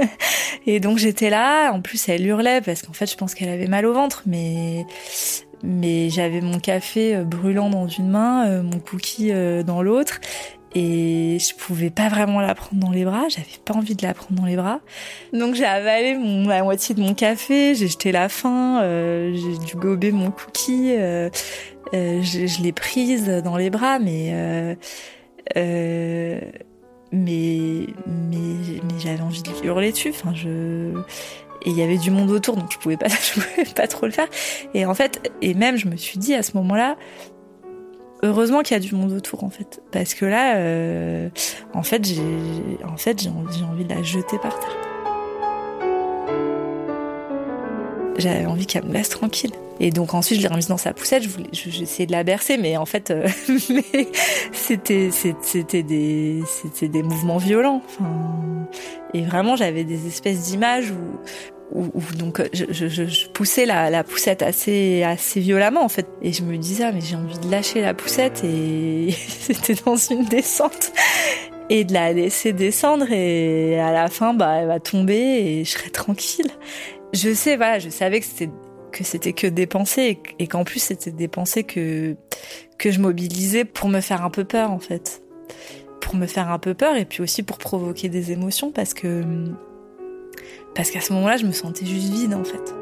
et 0.66 0.80
donc 0.80 0.98
j'étais 0.98 1.30
là. 1.30 1.70
En 1.72 1.82
plus, 1.82 2.08
elle 2.08 2.26
hurlait 2.26 2.62
parce 2.62 2.82
qu'en 2.82 2.94
fait, 2.94 3.10
je 3.10 3.16
pense 3.16 3.34
qu'elle 3.34 3.50
avait 3.50 3.66
mal 3.66 3.84
au 3.84 3.92
ventre, 3.92 4.22
mais 4.26 4.86
mais 5.62 6.08
j'avais 6.10 6.40
mon 6.40 6.58
café 6.58 7.16
euh, 7.16 7.24
brûlant 7.24 7.70
dans 7.70 7.88
une 7.88 8.08
main, 8.08 8.48
euh, 8.48 8.62
mon 8.62 8.78
cookie 8.78 9.30
euh, 9.30 9.62
dans 9.62 9.82
l'autre, 9.82 10.20
et 10.74 11.38
je 11.38 11.54
pouvais 11.54 11.90
pas 11.90 12.08
vraiment 12.08 12.40
la 12.40 12.54
prendre 12.54 12.80
dans 12.80 12.92
les 12.92 13.04
bras. 13.04 13.24
J'avais 13.28 13.58
pas 13.64 13.74
envie 13.74 13.94
de 13.94 14.06
la 14.06 14.14
prendre 14.14 14.40
dans 14.40 14.46
les 14.46 14.56
bras. 14.56 14.80
Donc 15.32 15.54
j'ai 15.54 15.64
avalé 15.64 16.14
mon, 16.14 16.48
la 16.48 16.62
moitié 16.62 16.94
de 16.94 17.00
mon 17.00 17.12
café, 17.12 17.74
j'ai 17.74 17.88
jeté 17.88 18.12
la 18.12 18.28
fin, 18.28 18.80
j'ai 19.34 19.58
dû 19.66 19.74
gober 19.74 20.12
mon 20.12 20.30
cookie, 20.30 20.94
je, 20.94 22.20
je 22.22 22.62
l'ai 22.62 22.72
prise 22.72 23.26
dans 23.44 23.56
les 23.56 23.68
bras, 23.68 23.98
mais 23.98 24.76
mais 27.12 27.86
mais 28.06 28.80
mais 28.84 28.98
j'avais 28.98 29.20
envie 29.20 29.42
de 29.42 29.50
hurler 29.64 29.92
dessus 29.92 30.10
enfin 30.10 30.32
je 30.34 30.92
et 31.62 31.70
il 31.70 31.76
y 31.76 31.82
avait 31.82 31.98
du 31.98 32.10
monde 32.10 32.30
autour 32.30 32.56
donc 32.56 32.72
je 32.72 32.78
pouvais 32.78 32.96
pas 32.96 33.08
je 33.08 33.40
pouvais 33.40 33.64
pas 33.74 33.86
trop 33.86 34.06
le 34.06 34.12
faire. 34.12 34.28
Et 34.74 34.86
en 34.86 34.94
fait 34.94 35.30
et 35.42 35.54
même 35.54 35.76
je 35.76 35.88
me 35.88 35.96
suis 35.96 36.18
dit 36.18 36.34
à 36.34 36.42
ce 36.42 36.56
moment-là 36.56 36.96
heureusement 38.22 38.62
qu'il 38.62 38.74
y 38.74 38.80
a 38.80 38.80
du 38.80 38.94
monde 38.94 39.12
autour 39.12 39.44
en 39.44 39.50
fait. 39.50 39.82
Parce 39.90 40.14
que 40.14 40.24
là 40.24 40.56
euh, 40.56 41.28
en 41.74 41.82
fait 41.82 42.04
j'ai 42.04 42.22
en 42.84 42.96
fait 42.96 43.20
j'ai 43.22 43.30
envie, 43.30 43.62
envie 43.62 43.84
de 43.84 43.94
la 43.94 44.02
jeter 44.02 44.38
par 44.38 44.58
terre 44.58 44.89
j'avais 48.20 48.46
envie 48.46 48.66
qu'elle 48.66 48.84
me 48.84 48.92
laisse 48.92 49.08
tranquille 49.08 49.52
et 49.80 49.90
donc 49.90 50.12
ensuite, 50.12 50.38
je 50.38 50.42
l'ai 50.42 50.48
remise 50.48 50.68
dans 50.68 50.76
sa 50.76 50.92
poussette. 50.92 51.22
Je 51.22 51.28
voulais, 51.30 51.48
j'essayais 51.52 52.06
de 52.06 52.12
la 52.12 52.22
bercer, 52.22 52.58
mais 52.58 52.76
en 52.76 52.84
fait, 52.84 53.10
euh, 53.10 53.26
c'était, 54.52 55.08
des, 55.82 56.42
des 56.82 57.02
mouvements 57.02 57.38
violents. 57.38 57.82
Et 59.14 59.22
vraiment, 59.22 59.56
j'avais 59.56 59.84
des 59.84 60.06
espèces 60.06 60.42
d'images 60.42 60.92
où, 61.72 61.84
où, 61.94 62.02
donc 62.14 62.42
je, 62.52 63.28
poussais 63.28 63.64
la, 63.64 63.88
la 63.88 64.04
poussette 64.04 64.42
assez, 64.42 65.02
assez 65.02 65.40
violemment 65.40 65.82
en 65.82 65.88
fait. 65.88 66.06
Et 66.20 66.34
je 66.34 66.42
me 66.42 66.58
disais, 66.58 66.84
ah, 66.84 66.92
mais 66.92 67.00
j'ai 67.00 67.16
envie 67.16 67.38
de 67.38 67.50
lâcher 67.50 67.80
la 67.80 67.94
poussette. 67.94 68.44
Et 68.44 69.12
c'était 69.28 69.76
dans 69.86 69.96
une 69.96 70.26
descente 70.26 70.92
et 71.70 71.84
de 71.84 71.94
la 71.94 72.12
laisser 72.12 72.52
descendre 72.52 73.10
et 73.12 73.78
à 73.78 73.92
la 73.92 74.08
fin 74.08 74.34
bah 74.34 74.56
elle 74.56 74.66
va 74.66 74.80
tomber 74.80 75.14
et 75.14 75.64
je 75.64 75.70
serai 75.70 75.88
tranquille. 75.88 76.50
Je 77.12 77.34
sais 77.34 77.56
voilà, 77.56 77.78
je 77.78 77.90
savais 77.90 78.20
que 78.20 78.26
c'était 78.26 78.50
que 78.92 79.04
c'était 79.04 79.32
que 79.32 79.46
des 79.46 79.66
pensées 79.66 80.18
et 80.38 80.46
qu'en 80.46 80.64
plus 80.64 80.80
c'était 80.80 81.10
des 81.10 81.28
pensées 81.28 81.64
que 81.64 82.16
que 82.78 82.90
je 82.90 83.00
mobilisais 83.00 83.64
pour 83.64 83.88
me 83.88 84.00
faire 84.00 84.24
un 84.24 84.30
peu 84.30 84.44
peur 84.44 84.70
en 84.70 84.78
fait. 84.80 85.22
Pour 86.00 86.14
me 86.16 86.26
faire 86.26 86.50
un 86.50 86.58
peu 86.58 86.74
peur 86.74 86.96
et 86.96 87.04
puis 87.04 87.22
aussi 87.22 87.42
pour 87.42 87.58
provoquer 87.58 88.08
des 88.08 88.32
émotions 88.32 88.72
parce 88.72 88.94
que 88.94 89.24
parce 90.74 90.90
qu'à 90.90 91.00
ce 91.00 91.12
moment-là 91.12 91.36
je 91.36 91.46
me 91.46 91.52
sentais 91.52 91.86
juste 91.86 92.10
vide 92.12 92.34
en 92.34 92.44
fait 92.44 92.74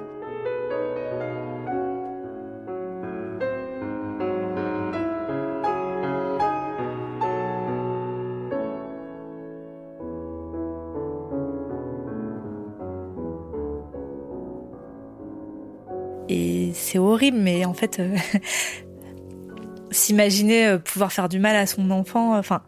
c'est 16.75 16.99
horrible, 16.99 17.39
mais 17.39 17.65
en 17.65 17.75
fait, 17.75 17.99
euh, 18.01 18.17
s'imaginer 19.91 20.67
euh, 20.67 20.79
pouvoir 20.79 21.13
faire 21.13 21.29
du 21.29 21.39
mal 21.39 21.57
à 21.57 21.67
son 21.67 21.91
enfant, 21.91 22.35
euh, 22.35 22.39
enfin, 22.39 22.63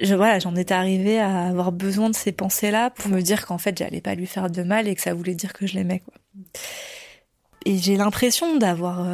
je, 0.00 0.14
voilà, 0.14 0.38
j'en 0.38 0.54
étais 0.56 0.74
arrivée 0.74 1.18
à 1.18 1.48
avoir 1.48 1.72
besoin 1.72 2.10
de 2.10 2.14
ces 2.14 2.32
pensées-là 2.32 2.90
pour 2.90 3.10
me 3.10 3.20
dire 3.20 3.46
qu'en 3.46 3.58
fait, 3.58 3.76
j'allais 3.78 4.00
pas 4.00 4.14
lui 4.14 4.26
faire 4.26 4.50
de 4.50 4.62
mal 4.62 4.88
et 4.88 4.94
que 4.94 5.00
ça 5.02 5.14
voulait 5.14 5.34
dire 5.34 5.52
que 5.52 5.66
je 5.66 5.74
l'aimais, 5.74 6.00
quoi. 6.00 6.14
Et 7.64 7.78
j'ai 7.78 7.96
l'impression 7.96 8.58
d'avoir, 8.58 9.04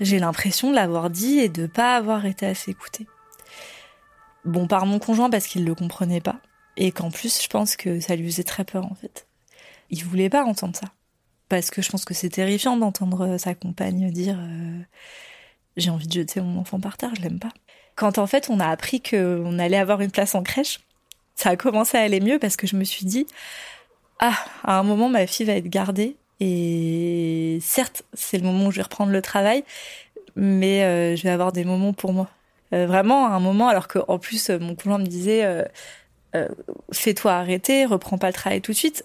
j'ai 0.00 0.18
l'impression 0.18 0.70
de 0.70 0.74
l'avoir 0.74 1.10
dit 1.10 1.38
et 1.38 1.48
de 1.48 1.66
pas 1.66 1.94
avoir 1.94 2.26
été 2.26 2.44
assez 2.44 2.72
écoutée. 2.72 3.06
Bon, 4.44 4.66
par 4.66 4.84
mon 4.84 4.98
conjoint 4.98 5.30
parce 5.30 5.46
qu'il 5.46 5.64
le 5.64 5.76
comprenait 5.76 6.20
pas 6.20 6.40
et 6.76 6.90
qu'en 6.90 7.12
plus, 7.12 7.40
je 7.40 7.46
pense 7.46 7.76
que 7.76 8.00
ça 8.00 8.16
lui 8.16 8.28
faisait 8.30 8.42
très 8.42 8.64
peur 8.64 8.84
en 8.84 8.96
fait. 8.96 9.28
Il 9.90 10.04
voulait 10.04 10.30
pas 10.30 10.42
entendre 10.42 10.74
ça 10.74 10.88
parce 11.52 11.70
que 11.70 11.82
je 11.82 11.90
pense 11.90 12.06
que 12.06 12.14
c'est 12.14 12.30
terrifiant 12.30 12.78
d'entendre 12.78 13.36
sa 13.36 13.54
compagne 13.54 14.10
dire 14.10 14.38
euh, 14.38 14.80
j'ai 15.76 15.90
envie 15.90 16.06
de 16.06 16.12
jeter 16.12 16.40
mon 16.40 16.60
enfant 16.60 16.80
par 16.80 16.96
terre, 16.96 17.10
je 17.14 17.20
l'aime 17.20 17.38
pas. 17.38 17.52
Quand 17.94 18.16
en 18.16 18.26
fait 18.26 18.48
on 18.48 18.58
a 18.58 18.66
appris 18.66 19.02
qu'on 19.02 19.58
allait 19.58 19.76
avoir 19.76 20.00
une 20.00 20.10
place 20.10 20.34
en 20.34 20.42
crèche, 20.42 20.80
ça 21.34 21.50
a 21.50 21.56
commencé 21.56 21.98
à 21.98 22.00
aller 22.00 22.20
mieux 22.20 22.38
parce 22.38 22.56
que 22.56 22.66
je 22.66 22.74
me 22.74 22.84
suis 22.84 23.04
dit, 23.04 23.26
ah, 24.18 24.38
à 24.64 24.78
un 24.78 24.82
moment, 24.82 25.10
ma 25.10 25.26
fille 25.26 25.44
va 25.44 25.52
être 25.52 25.68
gardée. 25.68 26.16
Et 26.40 27.58
certes, 27.60 28.02
c'est 28.14 28.38
le 28.38 28.44
moment 28.44 28.68
où 28.68 28.70
je 28.70 28.76
vais 28.76 28.82
reprendre 28.84 29.12
le 29.12 29.20
travail, 29.20 29.62
mais 30.36 30.84
euh, 30.84 31.16
je 31.16 31.22
vais 31.22 31.30
avoir 31.30 31.52
des 31.52 31.64
moments 31.66 31.92
pour 31.92 32.14
moi. 32.14 32.30
Euh, 32.72 32.86
vraiment, 32.86 33.26
à 33.26 33.32
un 33.32 33.40
moment, 33.40 33.68
alors 33.68 33.88
qu'en 33.88 34.18
plus, 34.18 34.48
euh, 34.48 34.58
mon 34.58 34.74
conjoint 34.74 34.98
me 34.98 35.06
disait, 35.06 35.46
fais-toi 36.92 37.32
arrêter, 37.32 37.84
reprends 37.84 38.16
pas 38.16 38.28
le 38.28 38.32
travail 38.32 38.62
tout 38.62 38.72
de 38.72 38.76
suite, 38.76 39.04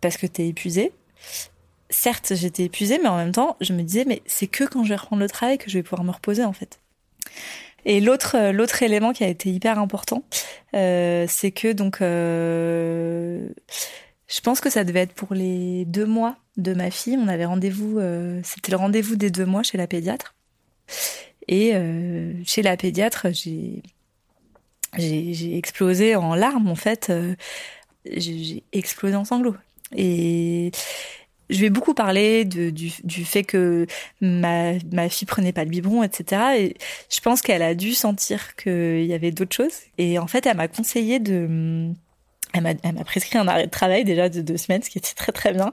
parce 0.00 0.16
que 0.16 0.26
t'es 0.26 0.46
épuisé. 0.48 0.92
Certes, 1.90 2.34
j'étais 2.34 2.64
épuisée, 2.64 2.98
mais 3.02 3.08
en 3.08 3.16
même 3.16 3.32
temps, 3.32 3.56
je 3.60 3.72
me 3.72 3.82
disais, 3.82 4.04
mais 4.06 4.22
c'est 4.26 4.46
que 4.46 4.64
quand 4.64 4.84
je 4.84 4.90
vais 4.90 4.96
reprendre 4.96 5.22
le 5.22 5.28
travail 5.28 5.58
que 5.58 5.68
je 5.68 5.78
vais 5.78 5.82
pouvoir 5.82 6.04
me 6.04 6.12
reposer, 6.12 6.44
en 6.44 6.52
fait. 6.52 6.78
Et 7.84 8.00
l'autre 8.00 8.36
euh, 8.36 8.52
l'autre 8.52 8.82
élément 8.82 9.12
qui 9.12 9.24
a 9.24 9.28
été 9.28 9.50
hyper 9.50 9.78
important, 9.78 10.22
euh, 10.74 11.24
c'est 11.28 11.50
que 11.50 11.72
donc 11.72 12.02
euh, 12.02 13.48
je 14.28 14.40
pense 14.40 14.60
que 14.60 14.70
ça 14.70 14.84
devait 14.84 15.00
être 15.00 15.14
pour 15.14 15.34
les 15.34 15.84
deux 15.86 16.06
mois 16.06 16.36
de 16.56 16.74
ma 16.74 16.90
fille. 16.90 17.16
On 17.18 17.28
avait 17.28 17.46
rendez-vous, 17.46 18.00
c'était 18.44 18.72
le 18.72 18.76
rendez-vous 18.76 19.16
des 19.16 19.30
deux 19.30 19.46
mois 19.46 19.62
chez 19.62 19.78
la 19.78 19.86
pédiatre. 19.86 20.34
Et 21.48 21.72
chez 22.46 22.62
la 22.62 22.76
pédiatre, 22.76 23.26
j'ai 23.32 23.82
j'ai 24.96 25.56
explosé 25.56 26.14
en 26.14 26.34
larmes 26.34 26.68
en 26.68 26.76
fait. 26.76 27.10
j'ai 28.04 28.62
explosé 28.72 29.16
en 29.16 29.24
sanglots. 29.24 29.56
Et 29.96 30.70
je 31.50 31.60
vais 31.60 31.70
beaucoup 31.70 31.94
parler 31.94 32.44
de, 32.44 32.70
du, 32.70 32.92
du, 33.02 33.24
fait 33.24 33.42
que 33.42 33.86
ma, 34.20 34.74
ma 34.92 35.08
fille 35.08 35.26
prenait 35.26 35.52
pas 35.52 35.64
le 35.64 35.70
biberon, 35.70 36.02
etc. 36.02 36.42
Et 36.58 36.76
je 37.12 37.20
pense 37.20 37.42
qu'elle 37.42 37.62
a 37.62 37.74
dû 37.74 37.92
sentir 37.94 38.54
qu'il 38.56 39.04
y 39.04 39.12
avait 39.12 39.32
d'autres 39.32 39.56
choses. 39.56 39.80
Et 39.98 40.18
en 40.18 40.26
fait, 40.26 40.46
elle 40.46 40.56
m'a 40.56 40.68
conseillé 40.68 41.18
de 41.18 41.92
elle 42.52 42.62
m'a 42.62 43.04
prescrit 43.04 43.38
un 43.38 43.46
arrêt 43.48 43.66
de 43.66 43.70
travail 43.70 44.04
déjà 44.04 44.28
de 44.28 44.40
deux 44.40 44.56
semaines, 44.56 44.82
ce 44.82 44.90
qui 44.90 44.98
était 44.98 45.14
très 45.14 45.32
très 45.32 45.52
bien. 45.52 45.72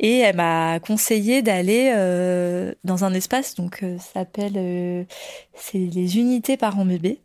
Et 0.00 0.18
elle 0.18 0.36
m'a 0.36 0.80
conseillé 0.80 1.42
d'aller 1.42 1.92
euh, 1.94 2.72
dans 2.84 3.04
un 3.04 3.12
espace, 3.14 3.54
donc 3.54 3.82
euh, 3.82 3.98
s'appelle 3.98 4.54
euh, 4.56 5.04
c'est 5.54 5.78
les 5.78 6.18
unités 6.18 6.56
parents 6.56 6.84
bébés. 6.84 7.20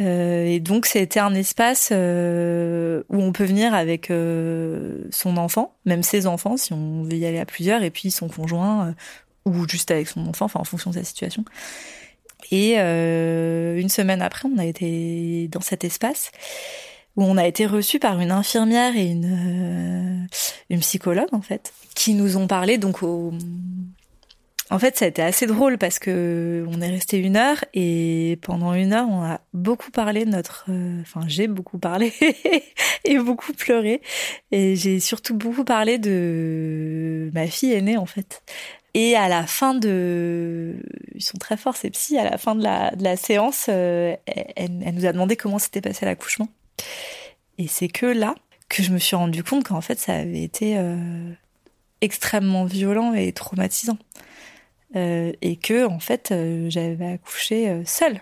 Euh, 0.00 0.44
et 0.46 0.60
donc 0.60 0.86
c'était 0.86 1.20
un 1.20 1.34
espace 1.34 1.90
euh, 1.92 3.04
où 3.08 3.22
on 3.22 3.32
peut 3.32 3.44
venir 3.44 3.74
avec 3.74 4.12
son 5.10 5.36
enfant, 5.36 5.74
même 5.84 6.02
ses 6.02 6.26
enfants 6.26 6.56
si 6.56 6.72
on 6.72 7.04
veut 7.04 7.16
y 7.16 7.26
aller 7.26 7.40
à 7.40 7.46
plusieurs, 7.46 7.82
et 7.82 7.90
puis 7.90 8.10
son 8.10 8.28
conjoint 8.28 8.94
ou 9.44 9.68
juste 9.68 9.90
avec 9.90 10.08
son 10.08 10.26
enfant, 10.26 10.46
enfin 10.46 10.60
en 10.60 10.64
fonction 10.64 10.90
de 10.90 10.96
sa 10.96 11.04
situation. 11.04 11.44
Et 12.50 12.74
une 12.76 13.88
semaine 13.88 14.20
après, 14.20 14.48
on 14.54 14.58
a 14.58 14.66
été 14.66 15.48
dans 15.48 15.60
cet 15.62 15.84
espace 15.84 16.30
où 17.16 17.24
on 17.24 17.36
a 17.36 17.46
été 17.46 17.66
reçu 17.66 17.98
par 17.98 18.20
une 18.20 18.32
infirmière 18.32 18.96
et 18.96 19.06
une, 19.06 20.24
euh, 20.24 20.26
une 20.70 20.80
psychologue 20.80 21.32
en 21.32 21.42
fait, 21.42 21.72
qui 21.94 22.14
nous 22.14 22.36
ont 22.36 22.46
parlé 22.46 22.78
donc 22.78 23.02
au... 23.02 23.32
En 24.70 24.78
fait, 24.78 24.96
ça 24.96 25.04
a 25.04 25.08
été 25.08 25.20
assez 25.20 25.46
drôle 25.46 25.76
parce 25.76 25.98
que 25.98 26.64
on 26.68 26.80
est 26.80 26.88
resté 26.88 27.18
une 27.18 27.36
heure 27.36 27.64
et 27.74 28.38
pendant 28.42 28.72
une 28.72 28.94
heure, 28.94 29.06
on 29.08 29.22
a 29.22 29.40
beaucoup 29.52 29.90
parlé 29.90 30.24
de 30.24 30.30
notre, 30.30 30.64
euh, 30.70 31.00
enfin 31.02 31.20
j'ai 31.28 31.48
beaucoup 31.48 31.78
parlé 31.78 32.12
et 33.04 33.18
beaucoup 33.18 33.52
pleuré 33.52 34.00
et 34.50 34.74
j'ai 34.74 35.00
surtout 35.00 35.34
beaucoup 35.34 35.64
parlé 35.64 35.98
de 35.98 37.30
ma 37.34 37.46
fille 37.46 37.72
aînée 37.72 37.98
en 37.98 38.06
fait. 38.06 38.42
Et 38.94 39.16
à 39.16 39.28
la 39.28 39.46
fin 39.46 39.74
de, 39.74 40.76
ils 41.14 41.22
sont 41.22 41.36
très 41.36 41.56
forts 41.56 41.76
ces 41.76 41.90
psys. 41.90 42.16
À 42.16 42.30
la 42.30 42.38
fin 42.38 42.54
de 42.54 42.62
la, 42.62 42.92
de 42.92 43.02
la 43.02 43.16
séance, 43.16 43.66
euh, 43.68 44.16
elle, 44.26 44.82
elle 44.84 44.94
nous 44.94 45.04
a 45.04 45.12
demandé 45.12 45.36
comment 45.36 45.58
s'était 45.58 45.80
passé 45.80 46.06
l'accouchement. 46.06 46.48
Et 47.58 47.68
c'est 47.68 47.88
que 47.88 48.06
là 48.06 48.34
que 48.68 48.82
je 48.82 48.92
me 48.92 48.98
suis 48.98 49.16
rendu 49.16 49.44
compte 49.44 49.64
qu'en 49.64 49.80
fait 49.80 49.98
ça 49.98 50.14
avait 50.14 50.42
été 50.42 50.76
euh, 50.76 51.32
extrêmement 52.00 52.64
violent 52.64 53.14
et 53.14 53.32
traumatisant. 53.32 53.98
Euh, 54.96 55.32
et 55.42 55.56
que 55.56 55.86
en 55.86 55.98
fait 55.98 56.30
euh, 56.30 56.70
j'avais 56.70 57.12
accouché 57.12 57.82
seule, 57.84 58.20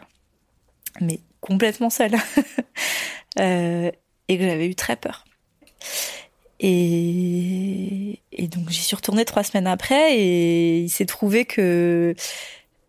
mais 1.01 1.21
complètement 1.41 1.91
seule, 1.91 2.15
et 3.39 3.93
que 4.39 4.45
j'avais 4.45 4.69
eu 4.69 4.75
très 4.75 4.97
peur. 4.97 5.25
Et, 6.61 8.21
donc 8.49 8.71
j'y 8.71 8.83
suis 8.83 8.95
retournée 8.95 9.25
trois 9.25 9.43
semaines 9.43 9.67
après 9.67 10.17
et 10.17 10.79
il 10.81 10.91
s'est 10.91 11.07
trouvé 11.07 11.45
que 11.45 12.15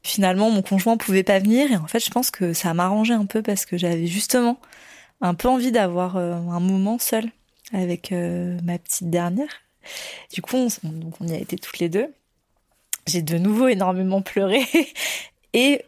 finalement 0.03 0.51
mon 0.51 0.61
conjoint 0.61 0.97
pouvait 0.97 1.23
pas 1.23 1.39
venir 1.39 1.71
et 1.71 1.77
en 1.77 1.87
fait 1.87 2.03
je 2.03 2.11
pense 2.11 2.29
que 2.29 2.53
ça 2.53 2.73
m'a 2.73 2.85
arrangé 2.85 3.13
un 3.13 3.25
peu 3.25 3.41
parce 3.41 3.65
que 3.65 3.77
j'avais 3.77 4.05
justement 4.05 4.59
un 5.23 5.33
peu 5.33 5.47
envie 5.47 5.71
d'avoir 5.71 6.17
euh, 6.17 6.33
un 6.33 6.59
moment 6.59 6.99
seul 6.99 7.25
avec 7.71 8.11
euh, 8.11 8.59
ma 8.63 8.77
petite 8.77 9.09
dernière. 9.09 9.61
Du 10.33 10.41
coup, 10.41 10.57
on, 10.57 11.27
y 11.27 11.33
a 11.33 11.37
été 11.37 11.55
toutes 11.55 11.79
les 11.79 11.89
deux. 11.89 12.13
J'ai 13.07 13.21
de 13.21 13.37
nouveau 13.37 13.69
énormément 13.69 14.21
pleuré 14.21 14.63
et 15.53 15.81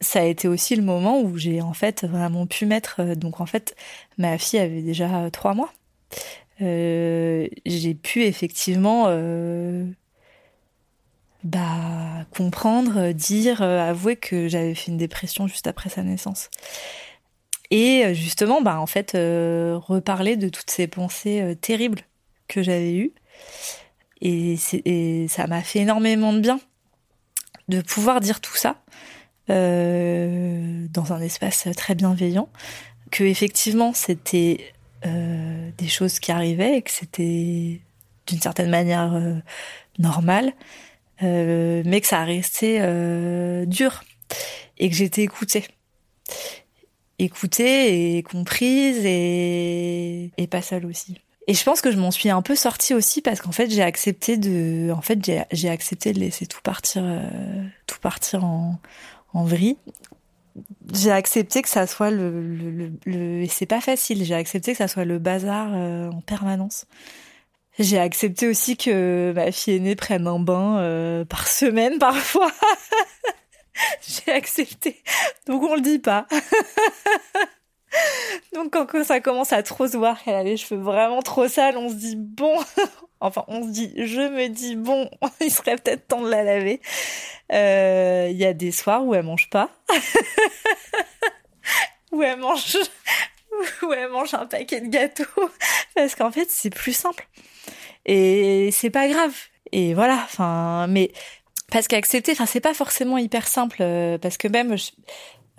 ça 0.00 0.20
a 0.20 0.24
été 0.24 0.46
aussi 0.46 0.76
le 0.76 0.82
moment 0.82 1.20
où 1.20 1.36
j'ai 1.36 1.60
en 1.60 1.72
fait 1.72 2.04
vraiment 2.04 2.46
pu 2.46 2.66
mettre. 2.66 3.00
Euh, 3.00 3.14
donc 3.16 3.40
en 3.40 3.46
fait, 3.46 3.74
ma 4.16 4.38
fille 4.38 4.60
avait 4.60 4.82
déjà 4.82 5.28
trois 5.32 5.54
mois. 5.54 5.72
J'ai 6.60 7.94
pu 8.02 8.24
effectivement 8.24 9.04
bah, 11.44 12.26
comprendre, 12.36 13.12
dire, 13.12 13.62
avouer 13.62 14.16
que 14.16 14.48
j'avais 14.48 14.74
fait 14.74 14.90
une 14.90 14.98
dépression 14.98 15.46
juste 15.46 15.68
après 15.68 15.88
sa 15.88 16.02
naissance 16.02 16.50
et 17.70 18.04
euh, 18.04 18.14
justement 18.14 18.60
bah 18.62 18.80
en 18.80 18.86
fait 18.86 19.14
euh, 19.14 19.78
reparler 19.78 20.36
de 20.36 20.48
toutes 20.48 20.70
ces 20.70 20.86
pensées 20.86 21.40
euh, 21.40 21.54
terribles 21.54 22.02
que 22.46 22.62
j'avais 22.62 22.94
eues. 22.94 23.12
Et, 24.20 24.56
ça 25.28 25.46
m'a 25.46 25.62
fait 25.62 25.80
énormément 25.80 26.32
de 26.32 26.40
bien 26.40 26.58
de 27.68 27.80
pouvoir 27.80 28.20
dire 28.20 28.40
tout 28.40 28.56
ça 28.56 28.76
dans 29.48 31.12
un 31.12 31.20
espace 31.20 31.68
très 31.76 31.94
bienveillant 31.94 32.48
que 33.12 33.22
effectivement 33.22 33.92
c'était 33.94 34.74
des 35.04 35.88
choses 35.88 36.18
qui 36.18 36.32
arrivaient 36.32 36.78
et 36.78 36.82
que 36.82 36.90
c'était 36.90 37.80
d'une 38.26 38.40
certaine 38.40 38.70
manière 38.70 39.12
normal 40.00 40.52
mais 41.22 42.00
que 42.00 42.06
ça 42.06 42.24
restait 42.24 42.80
dur 43.66 44.02
et 44.78 44.90
que 44.90 44.96
j'étais 44.96 45.22
écoutée 45.22 45.64
écoutée 47.18 48.16
et 48.16 48.22
comprise 48.22 49.04
et, 49.04 50.30
et 50.36 50.46
pas 50.46 50.62
seule 50.62 50.86
aussi. 50.86 51.16
Et 51.46 51.54
je 51.54 51.64
pense 51.64 51.80
que 51.80 51.90
je 51.90 51.96
m'en 51.96 52.10
suis 52.10 52.28
un 52.28 52.42
peu 52.42 52.54
sortie 52.54 52.92
aussi 52.92 53.22
parce 53.22 53.40
qu'en 53.40 53.52
fait 53.52 53.70
j'ai 53.70 53.82
accepté 53.82 54.36
de, 54.36 54.92
en 54.92 55.00
fait 55.00 55.18
j'ai 55.50 55.68
accepté 55.70 56.12
de 56.12 56.20
laisser 56.20 56.46
tout 56.46 56.60
partir, 56.62 57.02
euh, 57.04 57.22
tout 57.86 57.98
partir 58.00 58.44
en, 58.44 58.78
en 59.32 59.44
vrille. 59.44 59.78
J'ai 60.92 61.10
accepté 61.10 61.62
que 61.62 61.68
ça 61.68 61.86
soit 61.86 62.10
le, 62.10 62.42
le, 62.42 62.92
le, 63.06 63.42
et 63.42 63.48
c'est 63.48 63.66
pas 63.66 63.80
facile. 63.80 64.24
J'ai 64.24 64.34
accepté 64.34 64.72
que 64.72 64.78
ça 64.78 64.88
soit 64.88 65.04
le 65.04 65.18
bazar 65.18 65.70
euh, 65.72 66.10
en 66.10 66.20
permanence. 66.20 66.86
J'ai 67.78 67.98
accepté 67.98 68.48
aussi 68.48 68.76
que 68.76 69.32
ma 69.34 69.52
fille 69.52 69.76
aînée 69.76 69.94
prenne 69.94 70.26
un 70.26 70.40
bain 70.40 70.78
euh, 70.80 71.24
par 71.24 71.46
semaine 71.46 71.98
parfois. 72.00 72.50
J'ai 74.06 74.32
accepté. 74.32 75.02
Donc 75.46 75.62
on 75.62 75.74
le 75.74 75.80
dit 75.80 75.98
pas. 75.98 76.26
Donc 78.52 78.72
quand 78.72 79.04
ça 79.04 79.20
commence 79.20 79.52
à 79.52 79.62
trop 79.62 79.86
se 79.86 79.96
voir 79.96 80.22
qu'elle 80.22 80.34
a 80.34 80.42
les 80.42 80.56
cheveux 80.56 80.80
vraiment 80.80 81.22
trop 81.22 81.48
sales, 81.48 81.76
on 81.76 81.88
se 81.88 81.94
dit 81.94 82.16
bon, 82.16 82.58
enfin 83.20 83.44
on 83.48 83.62
se 83.62 83.68
dit, 83.68 83.92
je 83.96 84.20
me 84.20 84.48
dis 84.48 84.76
bon, 84.76 85.08
il 85.40 85.50
serait 85.50 85.76
peut-être 85.76 86.06
temps 86.06 86.20
de 86.22 86.30
la 86.30 86.42
laver. 86.42 86.80
Euh, 87.52 88.28
il 88.30 88.36
y 88.36 88.44
a 88.44 88.52
des 88.52 88.72
soirs 88.72 89.04
où 89.04 89.14
elle 89.14 89.24
mange 89.24 89.48
pas, 89.48 89.70
où 92.12 92.22
elle 92.22 92.38
mange, 92.38 92.76
où 93.82 93.92
elle 93.92 94.10
mange 94.10 94.34
un 94.34 94.44
paquet 94.46 94.82
de 94.82 94.88
gâteaux, 94.88 95.50
parce 95.94 96.14
qu'en 96.14 96.30
fait 96.30 96.50
c'est 96.50 96.70
plus 96.70 96.92
simple 96.92 97.26
et 98.04 98.70
c'est 98.72 98.90
pas 98.90 99.08
grave. 99.08 99.34
Et 99.70 99.92
voilà, 99.92 100.14
enfin, 100.24 100.86
mais 100.88 101.12
parce 101.70 101.88
qu'accepter, 101.88 102.32
enfin, 102.32 102.46
c'est 102.46 102.60
pas 102.60 102.74
forcément 102.74 103.18
hyper 103.18 103.46
simple, 103.46 103.78
euh, 103.80 104.18
parce 104.18 104.36
que 104.36 104.48
même, 104.48 104.74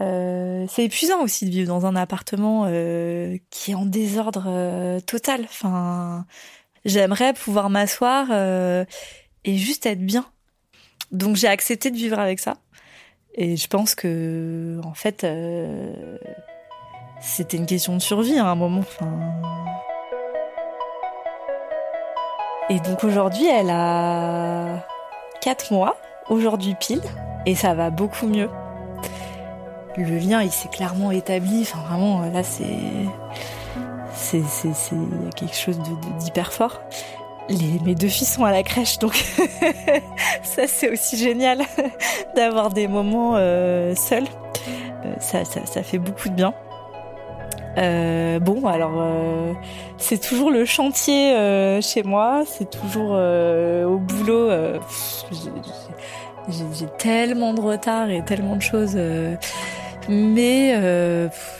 euh, 0.01 0.65
c'est 0.69 0.85
épuisant 0.85 1.21
aussi 1.21 1.45
de 1.45 1.51
vivre 1.51 1.67
dans 1.67 1.85
un 1.85 1.95
appartement 1.95 2.65
euh, 2.67 3.37
qui 3.51 3.71
est 3.71 3.75
en 3.75 3.85
désordre 3.85 4.45
euh, 4.47 4.99
total. 5.01 5.41
Enfin, 5.43 6.25
j'aimerais 6.85 7.33
pouvoir 7.33 7.69
m'asseoir 7.69 8.27
euh, 8.31 8.85
et 9.45 9.57
juste 9.57 9.85
être 9.85 10.03
bien. 10.03 10.25
Donc 11.11 11.35
j'ai 11.35 11.47
accepté 11.47 11.91
de 11.91 11.97
vivre 11.97 12.19
avec 12.19 12.39
ça. 12.39 12.57
Et 13.35 13.55
je 13.55 13.67
pense 13.67 13.93
que, 13.93 14.79
en 14.83 14.93
fait, 14.93 15.25
c'était 17.21 17.57
une 17.57 17.65
question 17.67 17.95
de 17.95 18.01
survie 18.01 18.37
à 18.37 18.45
un 18.45 18.55
moment. 18.55 18.79
Enfin. 18.79 19.19
Et 22.69 22.79
donc 22.79 23.03
aujourd'hui, 23.03 23.47
elle 23.47 23.69
a 23.69 24.85
4 25.41 25.73
mois, 25.73 25.97
aujourd'hui 26.29 26.75
pile, 26.79 27.01
et 27.45 27.55
ça 27.55 27.73
va 27.73 27.89
beaucoup 27.89 28.27
mieux. 28.27 28.49
le 29.97 30.17
lien 30.17 30.41
il 30.41 30.51
s'est 30.51 30.69
clairement 30.69 31.11
établi. 31.11 31.61
Enfin 31.61 31.79
vraiment 31.87 32.21
là 32.31 32.43
c'est 32.43 32.65
c'est 34.13 34.41
quelque 35.35 35.55
chose 35.55 35.79
d'hyper 36.19 36.53
fort. 36.53 36.81
Les, 37.49 37.79
mes 37.83 37.95
deux 37.95 38.09
filles 38.09 38.27
sont 38.27 38.45
à 38.45 38.51
la 38.51 38.61
crèche, 38.61 38.99
donc 38.99 39.15
ça 40.43 40.67
c'est 40.67 40.91
aussi 40.91 41.17
génial 41.17 41.63
d'avoir 42.35 42.69
des 42.69 42.87
moments 42.87 43.33
euh, 43.35 43.95
seuls. 43.95 44.27
Euh, 45.05 45.13
ça, 45.19 45.45
ça, 45.45 45.65
ça, 45.65 45.81
fait 45.81 45.97
beaucoup 45.97 46.29
de 46.29 46.35
bien. 46.35 46.53
Euh, 47.77 48.39
bon, 48.39 48.65
alors 48.65 48.95
euh, 48.97 49.53
c'est 49.97 50.19
toujours 50.19 50.49
le 50.51 50.65
chantier 50.65 51.33
euh, 51.35 51.81
chez 51.81 52.03
moi, 52.03 52.43
c'est 52.45 52.69
toujours 52.69 53.11
au 53.11 53.97
boulot. 53.97 54.49
J'ai 56.49 56.87
tellement 56.97 57.53
de 57.53 57.61
retard 57.61 58.09
et 58.09 58.23
tellement 58.23 58.55
de 58.55 58.61
choses, 58.61 58.97
mais 60.07 60.73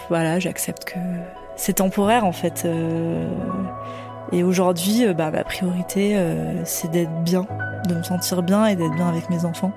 voilà, 0.10 0.39
j'accepte 0.39 0.86
que 0.86 1.00
c'est 1.56 1.74
temporaire 1.74 2.26
en 2.26 2.32
fait. 2.32 2.67
et 4.32 4.43
aujourd'hui, 4.43 5.13
bah, 5.13 5.32
ma 5.32 5.43
priorité, 5.43 6.17
c'est 6.63 6.89
d'être 6.89 7.24
bien, 7.24 7.45
de 7.88 7.95
me 7.95 8.04
sentir 8.04 8.41
bien 8.41 8.65
et 8.65 8.76
d'être 8.76 8.95
bien 8.95 9.10
avec 9.10 9.30
mes 9.30 9.45
enfants. 9.45 9.72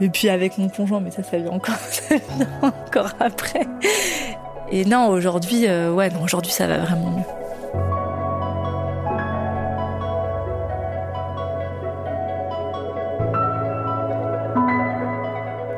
Et 0.00 0.08
puis 0.08 0.28
avec 0.28 0.58
mon 0.58 0.68
conjoint, 0.68 1.00
mais 1.00 1.12
ça, 1.12 1.22
ça 1.22 1.36
encore, 1.50 1.76
ça 1.90 2.16
vient 2.16 2.48
encore 2.62 3.12
après. 3.20 3.66
Et 4.70 4.84
non, 4.84 5.08
aujourd'hui, 5.08 5.66
euh, 5.66 5.92
ouais, 5.92 6.10
aujourd'hui, 6.22 6.52
ça 6.52 6.66
va 6.66 6.78
vraiment 6.78 7.10
mieux. 7.10 7.24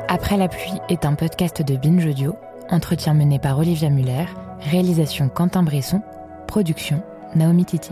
Après 0.07 0.37
la 0.37 0.47
pluie 0.47 0.79
est 0.87 1.05
un 1.05 1.13
podcast 1.13 1.61
de 1.61 1.75
Binge 1.75 2.05
Audio, 2.05 2.37
entretien 2.69 3.13
mené 3.13 3.37
par 3.37 3.59
Olivia 3.59 3.89
Muller, 3.89 4.25
réalisation 4.61 5.27
Quentin 5.29 5.61
Bresson, 5.61 6.01
production 6.47 7.03
Naomi 7.35 7.65
Titi. 7.65 7.91